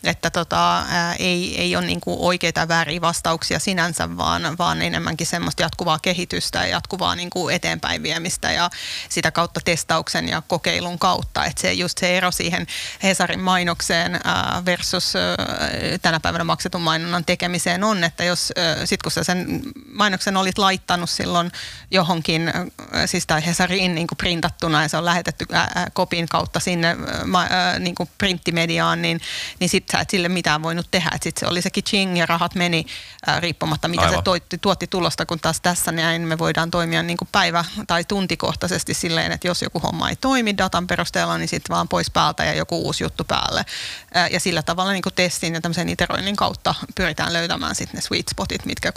että 0.04 0.30
tota, 0.30 0.78
ää, 0.78 1.14
ei, 1.14 1.60
ei 1.60 1.76
ole 1.76 1.86
niin 1.86 2.00
kuin 2.00 2.16
oikeita 2.20 2.68
vääriä 2.68 3.00
vastauksia 3.00 3.58
sinänsä, 3.58 4.16
vaan, 4.16 4.58
vaan 4.58 4.82
enemmänkin 4.82 5.26
semmoista 5.26 5.62
jatkuvaa 5.62 5.98
kehitystä 5.98 6.58
ja 6.58 6.66
jatkuvaa 6.66 7.14
niin 7.14 7.30
kuin 7.30 7.54
eteenpäin 7.54 8.02
viemistä 8.02 8.52
ja 8.52 8.70
sitä 9.08 9.30
kautta 9.30 9.60
testauksen 9.64 10.28
ja 10.28 10.42
kokeilun 10.48 10.98
kautta. 10.98 11.44
Että 11.44 11.60
se 11.60 11.72
just 11.72 11.98
se 11.98 12.16
ero 12.16 12.30
siihen 12.30 12.66
Hesarin 13.02 13.40
mainokseen 13.40 14.20
ää, 14.24 14.62
versus 14.64 15.16
ää, 15.16 15.36
tänä 16.02 16.20
päivänä 16.20 16.44
maksetun 16.44 16.82
mainonnan 16.82 17.24
tekemiseen 17.24 17.84
on, 17.84 18.04
että 18.04 18.24
jos 18.24 18.52
sit 18.84 19.02
kun 19.02 19.12
sä 19.12 19.24
sen 19.24 19.62
mainoksen 19.92 20.36
olit 20.36 20.58
laittanut 20.58 21.10
silloin 21.10 21.52
johonkin, 21.90 22.52
siis 23.06 23.26
tai 23.26 23.46
Hesariin 23.46 23.94
niin 23.94 24.06
kuin 24.06 24.18
printattuna 24.18 24.82
ja 24.82 24.88
se 24.88 24.96
on 24.96 25.04
lähetetty 25.04 25.46
ää, 25.52 25.90
kopin 25.92 26.28
kautta 26.28 26.60
sinne 26.60 26.96
niin 27.78 27.94
kuin 27.94 28.10
printtimediaan, 28.18 29.02
niin, 29.02 29.20
niin 29.60 29.68
sitten 29.68 29.98
sä 29.98 30.00
et 30.00 30.10
sille 30.10 30.28
mitään 30.28 30.62
voinut 30.62 30.88
tehdä. 30.90 31.10
Sitten 31.22 31.40
se 31.40 31.46
oli 31.46 31.62
se 31.62 31.70
kiching 31.70 32.18
ja 32.18 32.26
rahat 32.26 32.54
meni 32.54 32.86
riippumatta, 33.38 33.88
mitä 33.88 34.02
Aivan. 34.02 34.18
se 34.18 34.22
tuotti, 34.22 34.58
tuotti 34.58 34.86
tulosta, 34.86 35.26
kun 35.26 35.40
taas 35.40 35.60
tässä 35.60 35.92
näin 35.92 36.22
me 36.22 36.38
voidaan 36.38 36.70
toimia 36.70 37.02
niin 37.02 37.16
kuin 37.16 37.28
päivä- 37.32 37.64
tai 37.86 38.04
tuntikohtaisesti 38.04 38.94
silleen, 38.94 39.32
että 39.32 39.48
jos 39.48 39.62
joku 39.62 39.78
homma 39.78 40.10
ei 40.10 40.16
toimi 40.16 40.56
datan 40.58 40.86
perusteella, 40.86 41.38
niin 41.38 41.48
sitten 41.48 41.74
vaan 41.74 41.88
pois 41.88 42.10
päältä 42.10 42.44
ja 42.44 42.54
joku 42.54 42.78
uusi 42.78 43.04
juttu 43.04 43.24
päälle. 43.24 43.64
Ää, 44.14 44.28
ja 44.28 44.40
sillä 44.40 44.62
tavalla 44.62 44.92
niin 44.92 45.02
kuin 45.02 45.14
testin 45.14 45.54
ja 45.54 45.60
tämmöisen 45.60 45.88
iteroinnin 45.88 46.36
kautta 46.36 46.74
pyritään 46.94 47.32
löytämään 47.32 47.74
sitten 47.74 47.98
ne 47.98 48.00
sweet 48.02 48.28
spotit, 48.28 48.64
mitkä 48.64 48.92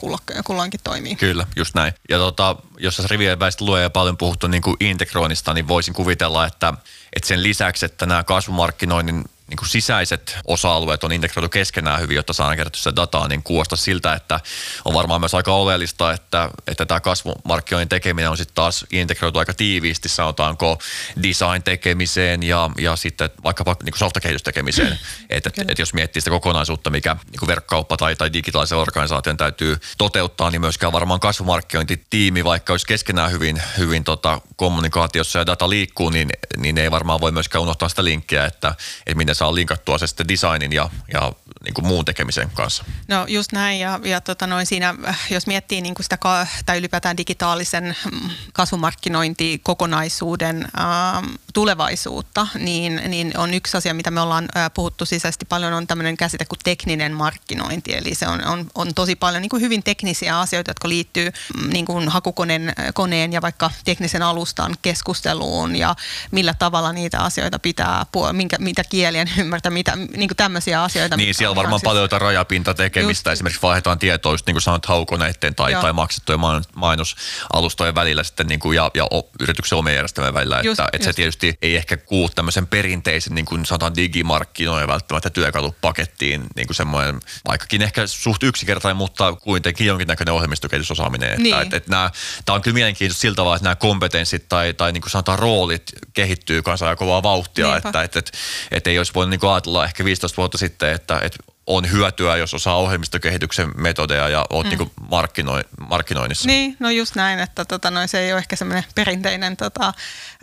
kulloinkin 0.46 0.80
toimii. 0.84 1.16
Kyllä, 1.16 1.48
just 1.56 1.76
näin. 1.76 1.94
Ja 2.10 2.18
tota, 2.18 2.47
jos 2.78 2.96
tässä 2.96 3.08
rivien 3.12 3.40
väistä 3.40 3.66
lue 3.66 3.82
ja 3.82 3.90
paljon 3.90 4.18
puhuttu 4.18 4.48
niin 4.48 4.62
kuin 4.62 4.78
integroinnista, 4.80 5.54
niin 5.54 5.68
voisin 5.68 5.94
kuvitella, 5.94 6.46
että, 6.46 6.74
että 7.14 7.28
sen 7.28 7.44
lisäksi, 7.44 7.86
että 7.86 8.06
nämä 8.06 8.24
kasvumarkkinoinnin 8.24 9.26
niin 9.48 9.58
kuin 9.58 9.70
sisäiset 9.70 10.38
osa-alueet 10.48 11.04
on 11.04 11.12
integroitu 11.12 11.50
keskenään 11.50 12.02
hyvin, 12.02 12.16
jotta 12.16 12.34
saadaan 12.34 12.58
kerättyä 12.58 12.80
sitä 12.80 12.96
dataa, 12.96 13.28
niin 13.28 13.44
kuulostaa 13.44 13.78
siltä, 13.78 14.14
että 14.14 14.40
on 14.86 14.94
varmaan 14.94 15.22
myös 15.22 15.34
aika 15.34 15.54
oleellista, 15.54 16.14
että, 16.14 16.50
että 16.68 16.86
tämä 16.86 17.00
kasvumarkkinoinnin 17.00 17.90
tekeminen 17.90 18.30
on 18.30 18.38
sitten 18.38 18.56
taas 18.56 18.86
integroitu 18.92 19.40
aika 19.40 19.54
tiiviisti, 19.54 20.10
sanotaanko 20.10 20.80
design 21.24 21.64
tekemiseen 21.64 22.44
ja, 22.44 22.70
ja 22.78 22.96
sitten 22.96 23.30
vaikkapa 23.44 23.76
niin 23.84 23.92
kuin 23.92 24.00
softakehitystekemiseen. 24.00 25.00
että 25.30 25.50
et, 25.58 25.72
et 25.72 25.80
jos 25.80 25.94
miettii 25.94 26.22
sitä 26.22 26.32
kokonaisuutta, 26.32 26.90
mikä 26.90 27.16
niin 27.26 27.40
kuin 27.40 27.48
verkkauppa 27.48 27.98
tai, 27.98 28.16
tai 28.16 28.34
digitaalisen 28.34 28.78
organisaation 28.78 29.38
täytyy 29.38 29.78
toteuttaa, 29.98 30.52
niin 30.52 30.62
myöskään 30.62 30.94
varmaan 30.94 31.20
kasvumarkkinointitiimi, 31.20 32.44
vaikka 32.44 32.74
olisi 32.74 32.88
keskenään 32.88 33.32
hyvin, 33.32 33.62
hyvin 33.78 34.04
tota, 34.04 34.42
kommunikaatiossa 34.56 35.40
ja 35.40 35.46
data 35.46 35.70
liikkuu, 35.70 36.10
niin, 36.10 36.30
niin 36.58 36.78
ei 36.78 36.92
varmaan 36.92 37.22
voi 37.22 37.32
myöskään 37.32 37.62
unohtaa 37.62 37.90
sitä 37.90 38.04
linkkiä, 38.04 38.46
että, 38.46 38.76
että 39.00 39.18
miten 39.18 39.36
saa 39.38 39.56
linkattua 39.56 39.98
se 39.98 40.08
sitten 40.08 40.28
designin 40.28 40.74
ja, 40.74 40.90
ja 41.14 41.34
niin 41.64 41.74
kuin 41.74 41.88
muun 41.88 42.06
tekemisen 42.06 42.50
kanssa. 42.54 42.84
No 43.08 43.26
just 43.28 43.52
näin 43.52 43.80
ja, 43.80 44.00
ja 44.04 44.22
tota 44.22 44.48
noin 44.48 44.66
siinä, 44.66 44.96
jos 45.30 45.48
miettii 45.48 45.82
niin 45.82 45.96
kuin 45.96 46.04
sitä 46.04 46.18
ka- 46.18 46.48
tai 46.66 46.78
ylipäätään 46.78 47.18
digitaalisen 47.18 47.96
mm, 48.12 48.30
kasvumarkkinointikokonaisuuden 48.54 50.68
ähm, 50.80 51.26
tulevaisuutta, 51.54 52.48
niin, 52.60 53.02
niin 53.08 53.38
on 53.38 53.54
yksi 53.54 53.78
asia, 53.78 53.94
mitä 53.94 54.12
me 54.12 54.22
ollaan 54.22 54.46
äh, 54.58 54.72
puhuttu 54.74 55.06
sisäisesti 55.06 55.46
paljon, 55.46 55.74
on 55.74 55.88
tämmöinen 55.88 56.18
käsite 56.18 56.46
kuin 56.46 56.60
tekninen 56.64 57.14
markkinointi. 57.14 57.96
Eli 57.96 58.16
se 58.16 58.28
on, 58.28 58.46
on, 58.46 58.68
on 58.76 58.94
tosi 58.94 59.16
paljon 59.16 59.42
niin 59.42 59.50
kuin 59.50 59.62
hyvin 59.62 59.84
teknisiä 59.84 60.40
asioita, 60.40 60.72
jotka 60.72 60.90
liittyy 60.90 61.32
mm, 61.58 61.70
niin 61.70 61.86
kuin 61.86 62.10
hakukoneen 62.10 62.74
koneen 62.94 63.34
ja 63.34 63.42
vaikka 63.42 63.72
teknisen 63.86 64.22
alustan 64.22 64.76
keskusteluun 64.82 65.76
ja 65.76 65.96
millä 66.32 66.54
tavalla 66.54 66.94
niitä 66.94 67.20
asioita 67.20 67.60
pitää, 67.60 68.06
minkä, 68.34 68.58
mitä 68.60 68.84
kielien 69.28 69.46
ymmärtää, 69.46 69.70
mitä, 69.70 69.96
niin 69.96 70.30
kuin 70.30 70.38
tämmöisiä 70.38 70.84
asioita. 70.84 71.18
Niin, 71.18 71.34
siellä 71.34 71.52
on 71.52 71.56
varmaan 71.56 71.80
siis... 71.80 71.88
paljon 71.88 72.04
jotain 72.04 72.22
rajapintatekemistä. 72.22 73.30
Just... 73.30 73.38
Esimerkiksi 73.38 73.62
vaihdetaan 73.62 74.00
tietoa, 74.00 74.34
just 74.34 74.48
niin 74.48 74.54
kuin 74.54 74.62
sanoit, 74.62 74.86
haukoneiden 74.86 75.56
tai, 75.56 75.74
tai 75.74 75.94
maksettujen 75.94 76.40
mainosalustojen 76.76 77.96
välillä 77.96 78.24
sitten 78.24 78.48
niin 78.48 78.60
kuin, 78.60 78.76
ja, 78.76 78.92
ja 78.94 79.08
yrityksen 79.40 79.78
omien 79.78 79.96
järjestelmien 79.96 80.34
välillä. 80.34 80.62
Just, 80.64 80.80
että, 80.80 80.90
että 80.94 81.06
se 81.06 81.14
tietysti 81.14 81.58
ei 81.62 81.76
ehkä 81.76 81.98
kuulu 81.98 82.30
tämmöisen 82.30 82.68
perinteisen 82.68 83.36
niin 83.36 83.46
kuin 83.46 83.66
sanotaan 83.66 83.96
digimarkkinoiden 83.96 84.88
välttämättä 84.88 85.30
työkalupakettiin 85.30 86.46
niin 86.56 86.68
kuin 86.68 86.76
semmoinen, 86.76 87.20
vaikkakin 87.48 87.82
ehkä 87.82 88.08
suht 88.08 88.44
yksinkertainen, 88.44 88.98
mutta 88.98 89.34
kuitenkin 89.34 89.88
jonkinnäköinen 89.88 90.34
ohjelmistokehitysosaaminen. 90.34 91.30
Että, 91.30 91.44
niin. 91.44 91.62
että, 91.62 91.78
että 91.78 91.92
nämä, 91.92 92.12
tämä 92.46 92.56
on 92.56 92.62
kyllä 92.62 92.74
mielenkiintoista 92.74 93.22
siltä 93.22 93.36
tavalla, 93.36 93.56
että 93.56 93.64
nämä 93.64 93.76
kompetenssit 93.76 94.50
tai, 94.50 94.74
tai 94.74 94.92
niin 94.92 95.02
kuin 95.02 95.12
sanotaan 95.12 95.40
roolit 95.40 95.84
kehittyy 96.14 96.62
kanssa 96.62 96.90
aika 96.90 97.00
kovaa 97.00 97.24
vauhtia, 97.24 97.72
Niinpä. 97.72 97.90
että, 97.90 98.04
että, 98.04 98.20
että, 98.20 98.32
että 98.72 98.90
ei 98.90 98.98
olisi 98.98 99.14
voinut 99.18 99.40
niin 99.42 99.52
ajatella 99.52 99.86
ehkä 99.86 100.06
15 100.06 100.38
vuotta 100.38 100.58
sitten, 100.58 100.94
että, 100.94 101.20
että 101.24 101.38
on 101.68 101.92
hyötyä, 101.92 102.38
jos 102.38 102.54
osaa 102.54 102.78
ohjelmistokehityksen 102.78 103.72
metodeja 103.76 104.30
ja 104.30 104.46
oot 104.50 104.66
mm. 104.66 104.78
niin 104.78 104.92
markkinoi, 105.10 105.64
markkinoinnissa. 105.90 106.48
Niin, 106.48 106.78
no 106.80 106.90
just 106.90 107.16
näin, 107.16 107.40
että 107.40 107.66
tota, 107.66 107.92
no, 107.92 108.08
se 108.08 108.20
ei 108.20 108.34
ole 108.34 108.40
ehkä 108.40 108.56
semmoinen 108.56 108.84
perinteinen 108.96 109.58
tota, 109.58 109.94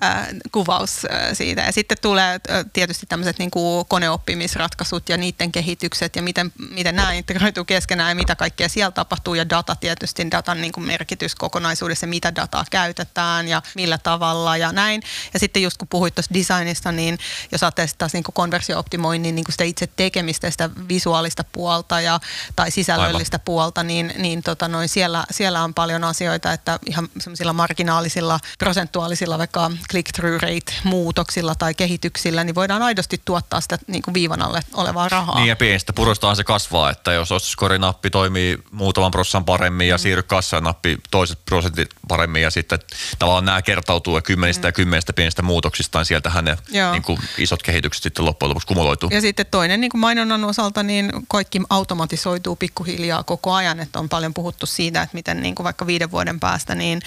äh, 0.04 0.26
kuvaus 0.52 1.06
äh, 1.12 1.28
siitä. 1.32 1.62
Ja 1.62 1.72
sitten 1.72 1.96
tulee 2.02 2.40
äh, 2.50 2.64
tietysti 2.72 3.06
tämmöiset 3.06 3.38
niin 3.38 3.50
kuin 3.50 3.86
koneoppimisratkaisut 3.86 5.08
ja 5.08 5.16
niiden 5.16 5.52
kehitykset 5.52 6.16
ja 6.16 6.22
miten, 6.22 6.52
miten 6.70 6.96
nämä 6.96 7.12
integroituu 7.12 7.64
keskenään 7.64 8.10
ja 8.10 8.14
mitä 8.14 8.36
kaikkea 8.36 8.68
siellä 8.68 8.92
tapahtuu 8.92 9.34
ja 9.34 9.48
data 9.48 9.76
tietysti, 9.76 10.30
datan 10.30 10.60
niin 10.60 10.72
kuin 10.72 10.86
merkitys 10.86 11.34
kokonaisuudessa, 11.34 12.06
mitä 12.06 12.34
dataa 12.34 12.64
käytetään 12.70 13.48
ja 13.48 13.62
millä 13.74 13.98
tavalla 13.98 14.56
ja 14.56 14.72
näin. 14.72 15.02
Ja 15.34 15.40
sitten 15.40 15.62
just 15.62 15.76
kun 15.76 15.88
puhuit 15.88 16.14
tuosta 16.14 16.34
designista, 16.34 16.92
niin 16.92 17.18
jos 17.52 17.62
ajattelee 17.62 17.88
taas 17.98 18.12
niin 18.12 18.24
konversio-optimoinnin 18.32 19.34
niin 19.34 19.44
kuin 19.44 19.52
sitä 19.52 19.64
itse 19.64 19.86
tekemistä, 19.86 20.50
sitä 20.50 20.70
visuaalista 20.88 21.13
puolta 21.52 22.00
ja, 22.00 22.20
tai 22.56 22.70
sisällöllistä 22.70 23.34
Aivan. 23.34 23.44
puolta, 23.44 23.82
niin, 23.82 24.14
niin 24.18 24.42
tota 24.42 24.68
noin 24.68 24.88
siellä, 24.88 25.24
siellä 25.30 25.64
on 25.64 25.74
paljon 25.74 26.04
asioita, 26.04 26.52
että 26.52 26.78
ihan 26.86 27.08
semmoisilla 27.20 27.52
marginaalisilla, 27.52 28.40
prosentuaalisilla 28.58 29.38
vaikka 29.38 29.70
click-through 29.90 30.42
rate-muutoksilla 30.42 31.54
tai 31.54 31.74
kehityksillä, 31.74 32.44
niin 32.44 32.54
voidaan 32.54 32.82
aidosti 32.82 33.20
tuottaa 33.24 33.60
sitä 33.60 33.78
niin 33.86 34.02
kuin 34.02 34.14
viivan 34.14 34.42
alle 34.42 34.60
olevaa 34.74 35.08
rahaa. 35.08 35.38
Niin 35.38 35.48
ja 35.48 35.56
pienestä 35.56 35.92
purostahan 35.92 36.36
se 36.36 36.44
kasvaa, 36.44 36.90
että 36.90 37.12
jos 37.12 37.32
ostoskorinappi 37.32 38.10
toimii 38.10 38.58
muutaman 38.70 39.10
prosessan 39.10 39.44
paremmin 39.44 39.88
ja 39.88 39.96
mm. 39.96 40.00
siirry 40.00 40.22
nappi 40.60 40.98
toiset 41.10 41.38
prosentit 41.44 41.88
paremmin 42.08 42.42
ja 42.42 42.50
sitten 42.50 42.78
tavallaan 43.18 43.44
nämä 43.44 43.62
kertautuu 43.62 44.16
ja 44.16 44.22
kymmenistä 44.22 44.62
mm. 44.62 44.68
ja 44.68 44.72
kymmenistä 44.72 45.12
pienistä 45.12 45.42
muutoksista, 45.42 45.98
niin 45.98 46.06
sieltähän 46.06 46.44
ne 46.44 46.58
niin 46.92 47.02
kuin 47.02 47.18
isot 47.38 47.62
kehitykset 47.62 48.02
sitten 48.02 48.24
loppujen 48.24 48.48
lopuksi 48.48 48.66
kumuloituu. 48.66 49.10
Ja 49.12 49.20
sitten 49.20 49.46
toinen 49.50 49.80
niin 49.80 49.90
kuin 49.90 50.00
mainonnan 50.00 50.44
osalta, 50.44 50.82
niin 50.82 51.03
kaikki 51.28 51.60
automatisoituu 51.70 52.56
pikkuhiljaa 52.56 53.22
koko 53.22 53.52
ajan, 53.52 53.80
että 53.80 53.98
on 53.98 54.08
paljon 54.08 54.34
puhuttu 54.34 54.66
siitä, 54.66 55.02
että 55.02 55.14
miten 55.14 55.42
niin 55.42 55.54
kuin 55.54 55.64
vaikka 55.64 55.86
viiden 55.86 56.10
vuoden 56.10 56.40
päästä, 56.40 56.74
niin 56.74 57.00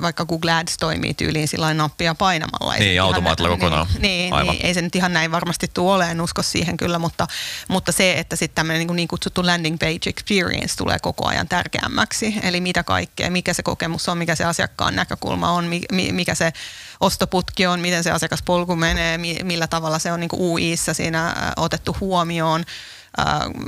vaikka 0.00 0.26
Google 0.26 0.52
Ads 0.52 0.76
toimii 0.80 1.14
tyyliin 1.14 1.48
sillä 1.48 1.74
nappia 1.74 2.14
painamalla. 2.14 2.76
Ei 2.76 2.80
niin, 2.80 3.02
automaatilla 3.02 3.48
niin, 3.48 3.58
kokonaan. 3.58 3.86
Niin, 3.98 4.34
niin, 4.34 4.46
niin, 4.46 4.66
ei 4.66 4.74
se 4.74 4.82
nyt 4.82 4.96
ihan 4.96 5.12
näin 5.12 5.32
varmasti 5.32 5.70
tule 5.74 5.94
ole, 5.94 6.10
en 6.10 6.20
usko 6.20 6.42
siihen 6.42 6.76
kyllä, 6.76 6.98
mutta, 6.98 7.26
mutta 7.68 7.92
se, 7.92 8.18
että 8.18 8.36
sitten 8.36 8.54
tämmöinen 8.54 8.86
niin, 8.86 8.96
niin 8.96 9.08
kutsuttu 9.08 9.46
landing 9.46 9.78
page 9.78 10.10
experience 10.10 10.76
tulee 10.76 10.98
koko 11.02 11.26
ajan 11.26 11.48
tärkeämmäksi. 11.48 12.34
Eli 12.42 12.60
mitä 12.60 12.84
kaikkea, 12.84 13.30
mikä 13.30 13.54
se 13.54 13.62
kokemus 13.62 14.08
on, 14.08 14.18
mikä 14.18 14.34
se 14.34 14.44
asiakkaan 14.44 14.96
näkökulma 14.96 15.50
on, 15.50 15.70
mikä 16.12 16.34
se 16.34 16.52
ostoputki 17.00 17.66
on, 17.66 17.80
miten 17.80 18.04
se 18.04 18.10
asiakaspolku 18.10 18.76
menee, 18.76 19.18
millä 19.42 19.66
tavalla 19.66 19.98
se 19.98 20.12
on 20.12 20.20
niin 20.20 20.28
kuin 20.28 20.42
UIissa 20.42 20.94
siinä 20.94 21.52
otettu 21.56 21.96
huomioon 22.00 22.64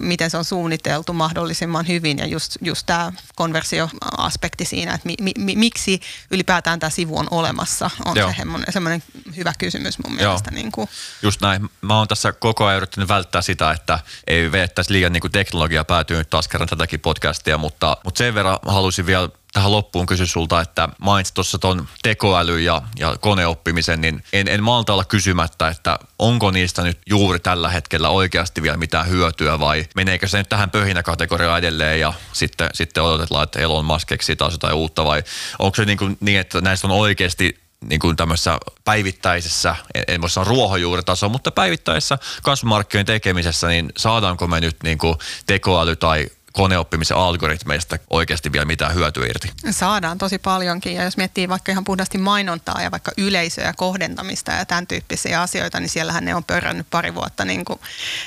miten 0.00 0.31
se 0.31 0.37
on 0.37 0.44
suunniteltu 0.44 1.12
mahdollisimman 1.12 1.88
hyvin 1.88 2.18
ja 2.18 2.26
just, 2.26 2.57
just 2.61 2.87
tämä 2.87 3.12
konversioaspekti 3.35 4.64
siinä, 4.64 4.94
että 4.94 5.07
mi, 5.07 5.33
mi, 5.38 5.57
miksi 5.57 6.00
ylipäätään 6.31 6.81
tämä 6.81 6.90
sivu 6.90 7.18
on 7.18 7.26
olemassa, 7.31 7.90
on 8.05 8.16
Joo. 8.16 8.31
se 8.31 8.72
semmoinen 8.72 9.02
hyvä 9.37 9.52
kysymys 9.59 9.98
mun 10.05 10.16
mielestä. 10.16 10.50
Niin 10.50 10.72
kuin. 10.72 10.88
Just 11.22 11.40
näin. 11.40 11.70
Mä 11.81 11.98
oon 11.98 12.09
tässä 12.09 12.33
koko 12.33 12.64
ajan 12.64 12.76
yrittänyt 12.76 13.09
välttää 13.09 13.42
sitä, 13.42 13.72
että 13.72 13.98
ei 14.26 14.52
veettäisi 14.52 14.92
liian 14.92 15.12
niin 15.12 15.20
kuin 15.20 15.33
teknologia 15.33 15.85
päätyy 15.85 16.18
nyt 16.18 16.31
taas 16.31 16.48
kerran 16.48 16.68
tätäkin 16.68 17.00
podcastia, 17.00 17.59
mutta, 17.59 17.96
mutta 18.05 18.18
sen 18.18 18.35
verran 18.35 18.59
halusin 18.66 19.07
vielä 19.07 19.28
tähän 19.53 19.73
loppuun 19.73 20.07
kysy 20.07 20.27
sulta, 20.27 20.61
että 20.61 20.88
mainitsit 20.99 21.35
tuossa 21.35 21.59
tuon 21.59 21.88
tekoäly 22.03 22.61
ja, 22.61 22.83
ja 22.99 23.17
koneoppimisen, 23.21 24.01
niin 24.01 24.25
en, 24.33 24.49
en 24.49 24.62
malta 24.62 24.93
olla 24.93 25.05
kysymättä, 25.05 25.69
että 25.69 25.99
onko 26.19 26.51
niistä 26.51 26.83
nyt 26.83 26.99
juuri 27.07 27.41
tällä 27.41 27.71
hetkellä 27.71 28.09
oikeasti 28.09 28.62
vielä 28.62 28.77
mitään 28.77 29.09
hyötyä 29.09 29.59
vai 29.59 29.87
meneekö 29.95 30.29
se 30.29 30.38
nyt 30.38 30.49
tähän 30.49 30.71
pöhinäkategoriaan 30.71 31.59
edelleen 31.59 32.01
ja 32.01 32.12
sitten, 32.33 32.71
sitten 32.75 33.03
odotetaan, 33.03 33.43
että 33.43 33.61
Elon 33.61 33.85
Musk 33.85 34.09
keksii 34.09 34.37
taas 34.37 34.53
jotain 34.53 34.75
uutta 34.75 35.05
vai 35.05 35.23
onko 35.59 35.75
se 35.75 35.85
niin, 35.85 35.99
kuin 35.99 36.17
niin 36.21 36.41
että 36.41 36.61
näistä 36.61 36.87
on 36.87 36.93
oikeasti 36.93 37.62
niin 37.88 38.01
kuin 38.01 38.17
tämmöisessä 38.17 38.59
päivittäisessä, 38.85 39.77
en, 39.95 40.05
en 40.09 40.21
voi 40.21 40.31
sanoa 40.31 40.49
ruohonjuuritaso, 40.49 41.29
mutta 41.29 41.51
päivittäisessä 41.51 42.19
kasvumarkkinoiden 42.43 43.07
tekemisessä, 43.07 43.69
niin 43.69 43.93
saadaanko 43.97 44.47
me 44.47 44.61
nyt 44.61 44.77
niin 44.83 44.99
kuin 44.99 45.19
tekoäly 45.47 45.97
tai 45.97 46.27
koneoppimisen 46.53 47.17
algoritmeista 47.17 47.99
oikeasti 48.11 48.53
vielä 48.53 48.65
mitään 48.65 48.95
hyötyä 48.95 49.27
irti? 49.27 49.51
Saadaan 49.71 50.19
tosi 50.19 50.38
paljonkin 50.38 50.95
ja 50.95 51.05
jos 51.05 51.17
miettii 51.17 51.49
vaikka 51.49 51.73
ihan 51.73 51.85
puhdasti 51.85 52.19
mainontaa 52.19 52.83
ja 52.83 52.91
vaikka 52.91 53.12
yleisöä 53.19 53.73
kohdentamista 53.77 54.53
ja 54.53 54.67
tämän 54.67 54.87
tyyppisiä 54.87 55.41
asioita, 55.41 55.81
niin 55.81 55.88
siellähän 55.88 56.25
ne 56.25 56.35
on 56.35 56.45
pörrännyt 56.45 56.87
pari 56.91 57.15
vuotta, 57.15 57.45
niin 57.45 57.65
kuin, 57.65 57.81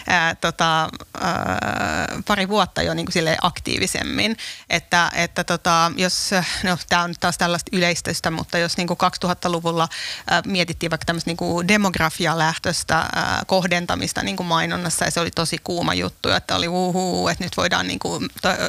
ää, 0.08 0.36
tota, 0.36 0.90
ää, 1.22 2.08
pari 2.28 2.50
vuotta 2.50 2.82
jo 2.82 2.94
niin 2.94 3.06
kuin 3.06 3.36
aktiivisemmin. 3.42 4.38
Että, 4.70 5.12
että 5.16 5.44
tota, 5.44 5.92
jos, 5.96 6.32
no 6.64 6.78
tämä 6.90 7.04
on 7.04 7.14
taas 7.20 7.38
tällaista 7.38 7.70
yleistystä, 7.74 8.32
mutta 8.32 8.58
jos 8.58 8.78
niin 8.78 8.88
kuin 8.88 8.98
2000-luvulla 9.26 9.88
ää, 10.30 10.42
mietittiin 10.46 10.90
vaikka 10.90 11.06
tämmöistä 11.06 11.30
niin 11.30 11.38
kuin 11.38 11.68
demografialähtöistä 11.68 13.10
kohdentamista 13.48 14.24
niin 14.24 14.38
kuin 14.38 14.48
mainonnassa 14.48 15.06
ja 15.06 15.12
se 15.12 15.20
oli 15.20 15.32
tosi 15.32 15.58
kuuma 15.64 15.94
juttu, 15.94 16.30
että 16.30 16.56
oli 16.56 16.68
uhuu, 16.68 17.28
että 17.28 17.44
nyt 17.44 17.58
voidaan 17.58 17.88
niin 17.88 18.00
kuin 18.00 18.15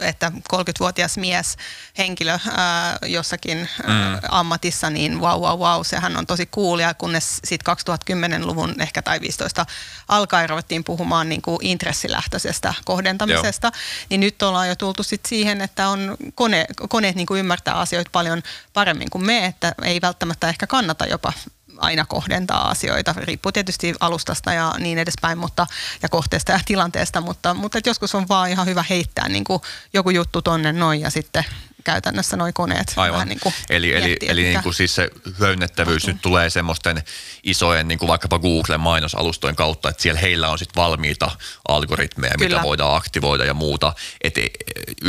että 0.03 0.33
30-vuotias 0.53 1.19
mies 1.19 1.57
henkilö 1.99 2.39
ää, 2.57 2.99
jossakin 3.07 3.69
ää, 3.87 4.15
mm. 4.15 4.21
ammatissa, 4.29 4.91
niin 4.91 5.21
wow, 5.21 5.41
wow, 5.41 5.59
wow, 5.61 5.81
sehän 5.83 6.17
on 6.17 6.27
tosi. 6.27 6.49
Ja 6.81 6.95
kunnes 6.95 7.41
sitten 7.45 7.77
2010-luvun 7.77 8.75
ehkä 8.83 9.03
tai 9.03 9.21
15 9.21 9.67
alkaen 10.09 10.49
ruvettiin 10.49 10.85
puhumaan 10.85 11.29
niin 11.29 11.43
kuin 11.43 11.59
intressilähtöisestä 11.61 12.75
kohdentamisesta, 12.85 13.67
Joo. 13.67 14.07
niin 14.11 14.21
nyt 14.21 14.43
ollaan 14.43 14.69
jo 14.69 14.77
tultu 14.77 15.03
sit 15.03 15.27
siihen, 15.27 15.61
että 15.61 15.89
on 15.89 16.17
kone, 16.35 16.67
koneet 16.89 17.17
niin 17.17 17.27
kuin 17.27 17.41
ymmärtää 17.41 17.75
asioita 17.75 18.11
paljon 18.13 18.43
paremmin 18.73 19.11
kuin 19.11 19.27
me, 19.27 19.45
että 19.45 19.75
ei 19.85 20.01
välttämättä 20.01 20.49
ehkä 20.49 20.67
kannata 20.67 21.07
jopa 21.07 21.33
aina 21.79 22.05
kohdentaa 22.05 22.71
asioita. 22.71 23.15
Riippuu 23.17 23.53
tietysti 23.53 23.95
alustasta 24.01 24.53
ja 24.53 24.75
niin 24.79 24.99
edespäin 24.99 25.39
mutta, 25.39 25.67
ja 26.03 26.09
kohteesta 26.09 26.53
ja 26.53 26.61
tilanteesta, 26.67 27.21
mutta, 27.21 27.55
mutta 27.55 27.79
joskus 27.87 28.15
on 28.15 28.29
vaan 28.29 28.51
ihan 28.51 28.67
hyvä 28.67 28.85
heittää 28.91 29.29
niin 29.29 29.45
kuin 29.45 29.63
joku 29.93 30.11
juttu 30.11 30.43
tonne 30.43 30.73
noin 30.73 31.01
ja 31.01 31.11
sitten 31.11 31.45
käytännössä 31.87 32.37
noin 32.37 32.55
koneet. 32.55 32.93
Aivan. 32.97 33.29
niin 33.29 33.41
kuin 33.41 33.55
eli 33.71 33.95
eli, 33.95 34.17
eli 34.21 34.43
niin 34.43 34.63
kuin 34.63 34.75
siis 34.75 34.95
se 34.95 35.11
hyödynnettävyys 35.39 36.07
nyt 36.07 36.17
tulee 36.23 36.51
semmoisten 36.51 37.03
isojen 37.43 37.89
niin 37.89 37.99
kuin 37.99 38.09
vaikkapa 38.09 38.39
Googlen 38.39 38.81
mainosalustojen 38.81 39.57
kautta, 39.57 39.89
että 39.89 40.03
siellä 40.03 40.21
heillä 40.21 40.49
on 40.49 40.59
sitten 40.59 40.83
valmiita 40.83 41.31
algoritmeja, 41.69 42.35
Kyllä. 42.39 42.57
mitä 42.57 42.63
voidaan 42.63 42.97
aktivoida 42.97 43.45
ja 43.45 43.55
muuta. 43.55 43.95
Et, 44.21 44.39
e, 44.39 44.47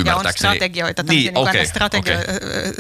ja 0.06 0.16
on 0.16 0.26
strategioita, 0.36 1.04
niin, 1.04 1.38
okay, 1.38 1.66
strategioita 1.66 2.32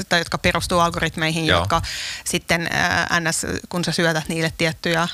okay. 0.02 0.20
jotka 0.20 0.38
perustuu 0.38 0.80
algoritmeihin, 0.80 1.46
Joo. 1.46 1.60
jotka 1.60 1.82
sitten 2.24 2.70
äh, 2.74 3.22
ns, 3.22 3.46
kun 3.70 3.86
sä 3.86 3.92
syötät 3.92 4.30
niille 4.30 4.54
tiettyjä 4.58 5.02
äh, 5.02 5.10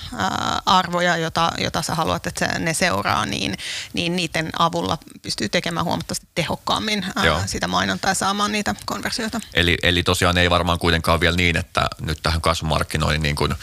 arvoja, 0.65 1.17
jota, 1.17 1.51
jota 1.57 1.81
sä 1.81 1.95
haluat, 1.95 2.27
että 2.27 2.45
se, 2.45 2.59
ne 2.59 2.73
seuraa, 2.73 3.25
niin, 3.25 3.57
niin 3.93 4.15
niiden 4.15 4.49
avulla 4.59 4.97
pystyy 5.21 5.49
tekemään 5.49 5.85
huomattavasti 5.85 6.27
tehokkaammin 6.35 7.05
äh, 7.17 7.43
sitä 7.45 7.67
mainontaa 7.67 8.11
ja 8.11 8.15
saamaan 8.15 8.51
niitä 8.51 8.72
konversioita. 8.85 9.41
Eli, 9.53 9.77
eli 9.83 10.03
tosiaan 10.03 10.37
ei 10.37 10.49
varmaan 10.49 10.79
kuitenkaan 10.79 11.19
vielä 11.19 11.35
niin, 11.35 11.57
että 11.57 11.87
nyt 12.01 12.19
tähän 12.23 12.41
kasvumarkkinoihin 12.41 13.21
niin 13.21 13.35
kuin 13.35 13.53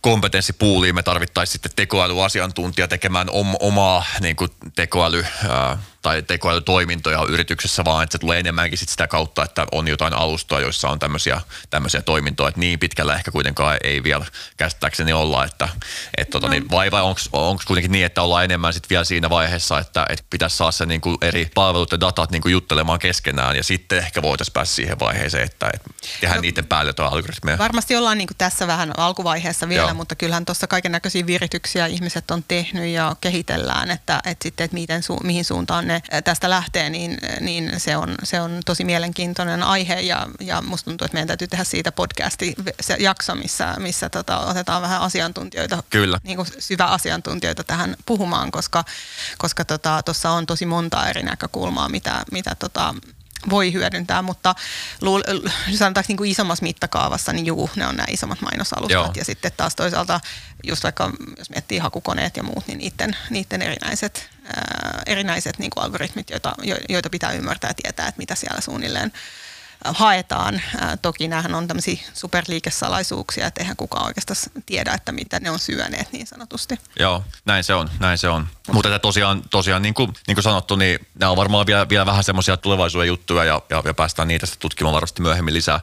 kompetenssipuuliin 0.00 0.94
me 0.94 1.02
tarvittaisiin 1.02 1.52
sitten 1.52 1.72
tekoälyasiantuntija 1.76 2.88
tekemään 2.88 3.30
om, 3.30 3.54
omaa 3.60 4.04
niin 4.20 4.36
kuin 4.36 4.50
tekoäly, 4.76 5.26
ää, 5.48 5.78
tai 6.08 6.22
tekoälytoimintoja 6.22 7.24
yrityksessä, 7.28 7.84
vaan 7.84 8.04
että 8.04 8.12
se 8.12 8.18
tulee 8.18 8.40
enemmänkin 8.40 8.78
sit 8.78 8.88
sitä 8.88 9.06
kautta, 9.06 9.44
että 9.44 9.66
on 9.72 9.88
jotain 9.88 10.14
alustoja, 10.14 10.60
joissa 10.60 10.88
on 10.88 10.98
tämmöisiä, 10.98 11.40
tämmöisiä 11.70 12.02
toimintoja, 12.02 12.48
että 12.48 12.60
niin 12.60 12.78
pitkällä 12.78 13.14
ehkä 13.14 13.30
kuitenkaan 13.30 13.76
ei 13.84 14.02
vielä 14.02 14.26
käsittääkseni 14.56 15.12
olla, 15.12 15.44
että 15.44 15.68
et 16.16 16.30
tota, 16.30 16.46
no. 16.46 16.50
niin, 16.50 16.70
vai, 16.70 16.90
vai 16.90 17.02
onko 17.02 17.62
kuitenkin 17.66 17.92
niin, 17.92 18.06
että 18.06 18.22
ollaan 18.22 18.44
enemmän 18.44 18.72
sit 18.72 18.90
vielä 18.90 19.04
siinä 19.04 19.30
vaiheessa, 19.30 19.78
että 19.78 20.06
et 20.08 20.24
pitäisi 20.30 20.56
saada 20.56 20.72
se 20.72 20.86
niin 20.86 21.00
kuin 21.00 21.16
eri 21.22 21.50
palvelut 21.54 21.92
ja 21.92 22.00
datat 22.00 22.30
niin 22.30 22.42
kuin 22.42 22.52
juttelemaan 22.52 22.98
keskenään 22.98 23.56
ja 23.56 23.64
sitten 23.64 23.98
ehkä 23.98 24.22
voitaisiin 24.22 24.52
päästä 24.52 24.74
siihen 24.74 24.98
vaiheeseen, 25.00 25.44
että 25.44 25.70
et 25.74 25.82
tehdään 26.20 26.36
no, 26.36 26.42
niiden 26.42 26.66
päälle 26.66 26.88
jotain 26.88 27.12
algoritmeja. 27.12 27.58
Varmasti 27.58 27.96
ollaan 27.96 28.18
niin 28.18 28.28
kuin 28.28 28.38
tässä 28.38 28.66
vähän 28.66 28.92
alkuvaiheessa 28.96 29.68
vielä, 29.68 29.88
Joo. 29.88 29.94
mutta 29.94 30.14
kyllähän 30.14 30.44
tuossa 30.44 30.66
kaiken 30.66 30.92
näköisiä 30.92 31.26
virityksiä 31.26 31.86
ihmiset 31.86 32.30
on 32.30 32.44
tehnyt 32.48 32.86
ja 32.86 33.16
kehitellään, 33.20 33.90
että, 33.90 34.20
että 34.24 34.42
sitten, 34.42 34.64
että 34.64 34.74
miten 34.74 35.02
su, 35.02 35.16
mihin 35.22 35.44
suuntaan 35.44 35.86
ne 35.86 35.97
tästä 36.24 36.50
lähtee, 36.50 36.90
niin, 36.90 37.18
niin 37.40 37.72
se, 37.76 37.96
on, 37.96 38.14
se 38.22 38.40
on 38.40 38.60
tosi 38.66 38.84
mielenkiintoinen 38.84 39.62
aihe 39.62 40.00
ja, 40.00 40.26
ja 40.40 40.62
musta 40.62 40.84
tuntuu, 40.84 41.04
että 41.04 41.14
meidän 41.14 41.28
täytyy 41.28 41.48
tehdä 41.48 41.64
siitä 41.64 41.92
podcasti 41.92 42.54
se 42.80 42.96
jakso, 42.98 43.34
missä, 43.34 43.74
missä 43.78 44.10
tota, 44.10 44.38
otetaan 44.38 44.82
vähän 44.82 45.00
asiantuntijoita, 45.00 45.82
Kyllä. 45.90 46.18
Niin 46.22 46.36
kuin 46.36 46.48
syvä 46.58 46.84
asiantuntijoita 46.84 47.64
tähän 47.64 47.96
puhumaan, 48.06 48.50
koska 48.50 48.84
koska 49.38 49.64
tuossa 49.64 50.02
tota, 50.12 50.30
on 50.30 50.46
tosi 50.46 50.66
monta 50.66 51.08
eri 51.08 51.22
näkökulmaa, 51.22 51.88
mitä, 51.88 52.24
mitä 52.32 52.54
tota, 52.54 52.94
voi 53.50 53.72
hyödyntää, 53.72 54.22
mutta 54.22 54.54
luul, 55.00 55.22
sanotaanko 55.78 56.08
niin 56.08 56.16
kuin 56.16 56.30
isommassa 56.30 56.62
mittakaavassa, 56.62 57.32
niin 57.32 57.46
juu, 57.46 57.70
ne 57.76 57.86
on 57.86 57.96
nämä 57.96 58.06
isommat 58.10 58.40
mainosalustat. 58.40 58.90
Joo. 58.90 59.12
Ja 59.16 59.24
sitten 59.24 59.52
taas 59.56 59.76
toisaalta, 59.76 60.20
just 60.66 60.84
vaikka 60.84 61.12
jos 61.38 61.50
miettii 61.50 61.78
hakukoneet 61.78 62.36
ja 62.36 62.42
muut, 62.42 62.66
niin 62.66 62.78
niiden, 62.78 63.16
niiden 63.30 63.62
erinäiset, 63.62 64.30
erinäiset 65.06 65.58
niin 65.58 65.70
kuin 65.70 65.84
algoritmit, 65.84 66.30
joita, 66.30 66.54
joita 66.88 67.10
pitää 67.10 67.32
ymmärtää 67.32 67.70
ja 67.70 67.74
tietää, 67.74 68.08
että 68.08 68.18
mitä 68.18 68.34
siellä 68.34 68.60
suunnilleen 68.60 69.12
haetaan. 69.84 70.62
Toki 71.02 71.28
näähän 71.28 71.54
on 71.54 71.68
tämmöisiä 71.68 71.98
superliikesalaisuuksia, 72.14 73.46
että 73.46 73.60
eihän 73.60 73.76
kukaan 73.76 74.06
oikeastaan 74.06 74.62
tiedä, 74.66 74.92
että 74.92 75.12
mitä 75.12 75.40
ne 75.40 75.50
on 75.50 75.58
syöneet 75.58 76.12
niin 76.12 76.26
sanotusti. 76.26 76.78
Joo, 76.98 77.24
näin 77.44 77.64
se 77.64 77.74
on, 77.74 77.90
näin 78.00 78.18
se 78.18 78.28
on. 78.28 78.46
Mutta 78.72 78.88
että 78.88 78.98
tosiaan, 78.98 79.42
tosiaan 79.50 79.82
niin, 79.82 79.94
kuin, 79.94 80.12
niin 80.26 80.34
kuin 80.34 80.42
sanottu, 80.42 80.76
niin 80.76 81.06
nämä 81.18 81.30
on 81.30 81.36
varmaan 81.36 81.66
vielä, 81.66 81.88
vielä 81.88 82.06
vähän 82.06 82.24
semmoisia 82.24 82.56
tulevaisuuden 82.56 83.08
juttuja 83.08 83.44
ja, 83.44 83.62
ja, 83.70 83.82
ja 83.84 83.94
päästään 83.94 84.28
niitä 84.28 84.46
sitten 84.46 84.60
tutkimaan 84.60 84.94
varmasti 84.94 85.22
myöhemmin 85.22 85.54
lisää. 85.54 85.80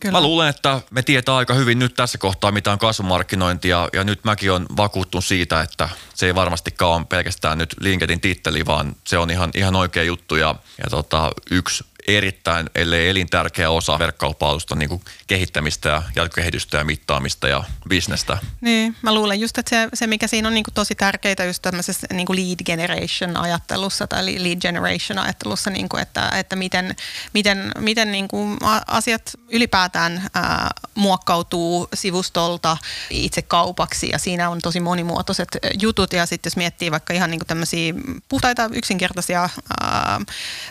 Kyllä. 0.00 0.12
Mä 0.12 0.20
luulen, 0.20 0.48
että 0.48 0.80
me 0.90 1.02
tietää 1.02 1.36
aika 1.36 1.54
hyvin 1.54 1.78
nyt 1.78 1.94
tässä 1.94 2.18
kohtaa, 2.18 2.52
mitä 2.52 2.72
on 2.72 2.78
kasvumarkkinointi 2.78 3.68
ja, 3.68 3.88
ja 3.92 4.04
nyt 4.04 4.24
mäkin 4.24 4.52
on 4.52 4.66
vakuuttunut 4.76 5.24
siitä, 5.24 5.60
että 5.60 5.88
se 6.14 6.26
ei 6.26 6.34
varmastikaan 6.34 6.92
ole 6.92 7.04
pelkästään 7.04 7.58
nyt 7.58 7.74
LinkedIn 7.80 8.20
titteli, 8.20 8.66
vaan 8.66 8.96
se 9.06 9.18
on 9.18 9.30
ihan, 9.30 9.50
ihan 9.54 9.76
oikea 9.76 10.02
juttu 10.02 10.36
ja, 10.36 10.54
ja 10.84 10.90
tota, 10.90 11.32
yksi 11.50 11.84
erittäin, 12.06 12.70
ellei 12.74 13.08
elintärkeä 13.08 13.70
osa 13.70 13.98
verkkaupalvelusta 13.98 14.74
niin 14.74 15.00
kehittämistä 15.26 15.88
ja 15.88 16.02
jatkokehitystä 16.16 16.78
ja 16.78 16.84
mittaamista 16.84 17.48
ja 17.48 17.64
bisnestä. 17.88 18.38
Niin, 18.60 18.96
mä 19.02 19.14
luulen 19.14 19.40
just, 19.40 19.58
että 19.58 19.70
se, 19.70 19.88
se 19.94 20.06
mikä 20.06 20.26
siinä 20.26 20.48
on 20.48 20.54
niin 20.54 20.64
tosi 20.74 20.94
tärkeää 20.94 21.44
just 21.46 21.62
tämmöisessä 21.62 22.06
niin 22.12 22.26
lead 22.28 22.64
generation 22.64 23.36
ajattelussa 23.36 24.06
tai 24.06 24.44
lead 24.44 24.60
generation 24.60 25.18
ajattelussa, 25.18 25.70
niin 25.70 25.88
kuin, 25.88 26.02
että, 26.02 26.28
että 26.28 26.56
miten, 26.56 26.96
miten, 27.34 27.72
miten 27.78 28.12
niin 28.12 28.28
kuin 28.28 28.58
asiat 28.86 29.32
ylipäätään 29.48 30.30
ää, 30.34 30.70
muokkautuu 30.94 31.88
sivustolta 31.94 32.76
itse 33.10 33.42
kaupaksi 33.42 34.08
ja 34.12 34.18
siinä 34.18 34.50
on 34.50 34.58
tosi 34.62 34.80
monimuotoiset 34.80 35.48
jutut 35.80 36.12
ja 36.12 36.26
sitten 36.26 36.50
jos 36.50 36.56
miettii 36.56 36.90
vaikka 36.90 37.14
ihan 37.14 37.30
niin 37.30 37.40
tämmöisiä 37.46 37.94
puhtaita 38.28 38.70
yksinkertaisia 38.72 39.48
ää, 39.80 40.20